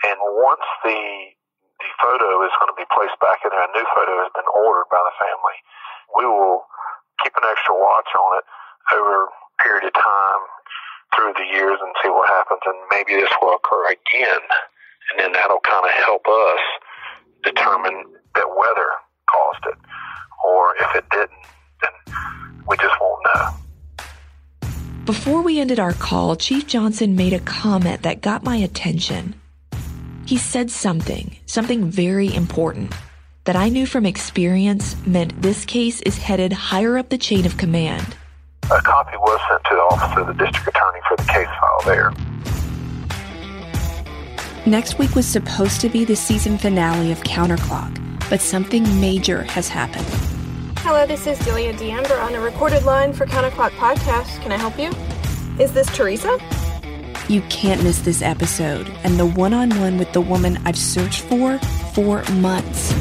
And 0.08 0.16
once 0.40 0.64
the 0.88 0.96
the 0.96 1.33
photo 2.00 2.42
is 2.44 2.54
going 2.58 2.70
to 2.72 2.78
be 2.78 2.88
placed 2.90 3.18
back 3.20 3.42
in 3.44 3.50
there. 3.50 3.64
A 3.64 3.72
new 3.74 3.86
photo 3.94 4.12
has 4.22 4.32
been 4.34 4.48
ordered 4.52 4.88
by 4.90 5.02
the 5.02 5.14
family. 5.18 5.56
We 6.16 6.24
will 6.26 6.66
keep 7.22 7.34
an 7.36 7.46
extra 7.48 7.74
watch 7.74 8.10
on 8.14 8.30
it 8.38 8.46
over 8.92 9.28
a 9.28 9.62
period 9.62 9.86
of 9.88 9.94
time 9.94 10.42
through 11.14 11.32
the 11.38 11.46
years 11.46 11.78
and 11.80 11.92
see 12.02 12.10
what 12.10 12.28
happens. 12.28 12.60
And 12.66 12.78
maybe 12.90 13.18
this 13.20 13.30
will 13.40 13.54
occur 13.54 13.94
again. 13.94 14.42
And 15.12 15.16
then 15.20 15.32
that'll 15.32 15.62
kind 15.62 15.84
of 15.84 15.94
help 16.04 16.26
us 16.26 16.62
determine 17.44 18.04
that 18.34 18.48
weather 18.48 18.90
caused 19.30 19.64
it. 19.72 19.78
Or 20.44 20.74
if 20.80 20.96
it 20.96 21.04
didn't, 21.10 21.44
then 21.82 21.94
we 22.68 22.76
just 22.76 22.94
won't 23.00 23.22
know. 23.34 23.64
Before 25.04 25.42
we 25.42 25.60
ended 25.60 25.78
our 25.78 25.92
call, 25.92 26.34
Chief 26.34 26.66
Johnson 26.66 27.14
made 27.14 27.34
a 27.34 27.40
comment 27.40 28.02
that 28.02 28.22
got 28.22 28.42
my 28.42 28.56
attention. 28.56 29.34
He 30.34 30.38
said 30.38 30.68
something, 30.68 31.36
something 31.46 31.88
very 31.88 32.34
important, 32.34 32.92
that 33.44 33.54
I 33.54 33.68
knew 33.68 33.86
from 33.86 34.04
experience 34.04 34.96
meant 35.06 35.40
this 35.40 35.64
case 35.64 36.00
is 36.00 36.18
headed 36.18 36.52
higher 36.52 36.98
up 36.98 37.08
the 37.08 37.18
chain 37.18 37.46
of 37.46 37.56
command. 37.56 38.16
A 38.64 38.82
copy 38.82 39.16
was 39.16 39.40
sent 39.48 39.62
to 39.62 39.74
the 39.76 39.80
office 39.80 40.18
of 40.18 40.26
the 40.26 40.32
district 40.44 40.66
attorney 40.66 40.98
for 41.06 41.16
the 41.18 41.22
case 41.22 41.46
file 41.60 41.82
there. 41.84 42.12
Next 44.66 44.98
week 44.98 45.14
was 45.14 45.24
supposed 45.24 45.80
to 45.82 45.88
be 45.88 46.04
the 46.04 46.16
season 46.16 46.58
finale 46.58 47.12
of 47.12 47.20
Counterclock, 47.20 47.96
but 48.28 48.40
something 48.40 48.82
major 49.00 49.44
has 49.44 49.68
happened. 49.68 50.08
Hello, 50.78 51.06
this 51.06 51.28
is 51.28 51.38
Delia 51.44 51.74
D'Ambra 51.74 52.18
on 52.24 52.34
a 52.34 52.40
recorded 52.40 52.82
line 52.82 53.12
for 53.12 53.24
Counterclock 53.24 53.70
Podcast. 53.76 54.42
Can 54.42 54.50
I 54.50 54.56
help 54.56 54.80
you? 54.80 54.90
Is 55.62 55.72
this 55.72 55.86
Teresa? 55.96 56.36
You 57.28 57.40
can't 57.48 57.82
miss 57.82 58.00
this 58.00 58.22
episode 58.22 58.88
and 59.02 59.18
the 59.18 59.26
one 59.26 59.54
on 59.54 59.70
one 59.80 59.98
with 59.98 60.12
the 60.12 60.20
woman 60.20 60.58
I've 60.64 60.78
searched 60.78 61.22
for 61.22 61.58
for 61.94 62.22
months. 62.32 62.94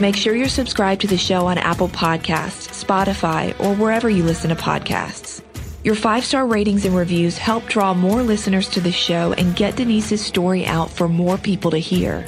make 0.00 0.16
sure 0.16 0.34
you're 0.34 0.48
subscribed 0.48 1.02
to 1.02 1.06
the 1.06 1.16
show 1.16 1.46
on 1.46 1.58
Apple 1.58 1.88
Podcasts, 1.88 2.84
Spotify, 2.84 3.58
or 3.60 3.74
wherever 3.74 4.08
you 4.08 4.24
listen 4.24 4.50
to 4.50 4.56
podcasts. 4.56 5.42
Your 5.84 5.94
five 5.94 6.24
star 6.24 6.46
ratings 6.46 6.84
and 6.84 6.96
reviews 6.96 7.38
help 7.38 7.66
draw 7.66 7.94
more 7.94 8.22
listeners 8.22 8.68
to 8.70 8.80
the 8.80 8.92
show 8.92 9.32
and 9.34 9.56
get 9.56 9.76
Denise's 9.76 10.24
story 10.24 10.66
out 10.66 10.90
for 10.90 11.08
more 11.08 11.38
people 11.38 11.70
to 11.70 11.78
hear. 11.78 12.24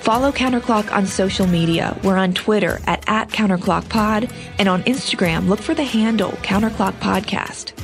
Follow 0.00 0.32
Counterclock 0.32 0.92
on 0.92 1.06
social 1.06 1.46
media. 1.46 1.98
We're 2.02 2.16
on 2.16 2.34
Twitter 2.34 2.80
at, 2.86 3.01
at 3.12 3.28
CounterclockPod 3.28 4.32
and 4.58 4.68
on 4.68 4.82
Instagram, 4.84 5.46
look 5.46 5.60
for 5.60 5.74
the 5.74 5.84
handle 5.84 6.30
Counterclock 6.42 6.94
Podcast. 6.94 7.74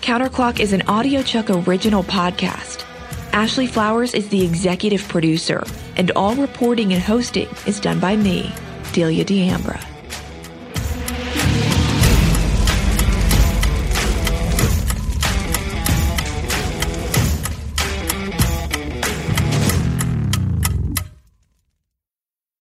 Counterclock 0.00 0.60
is 0.60 0.72
an 0.72 0.82
AudioChuck 0.82 1.66
original 1.66 2.04
podcast. 2.04 2.84
Ashley 3.32 3.66
Flowers 3.66 4.14
is 4.14 4.28
the 4.28 4.44
executive 4.44 5.06
producer, 5.08 5.64
and 5.96 6.12
all 6.12 6.36
reporting 6.36 6.92
and 6.92 7.02
hosting 7.02 7.48
is 7.66 7.80
done 7.80 7.98
by 7.98 8.14
me, 8.14 8.52
Delia 8.92 9.24
D'Ambra. 9.24 9.91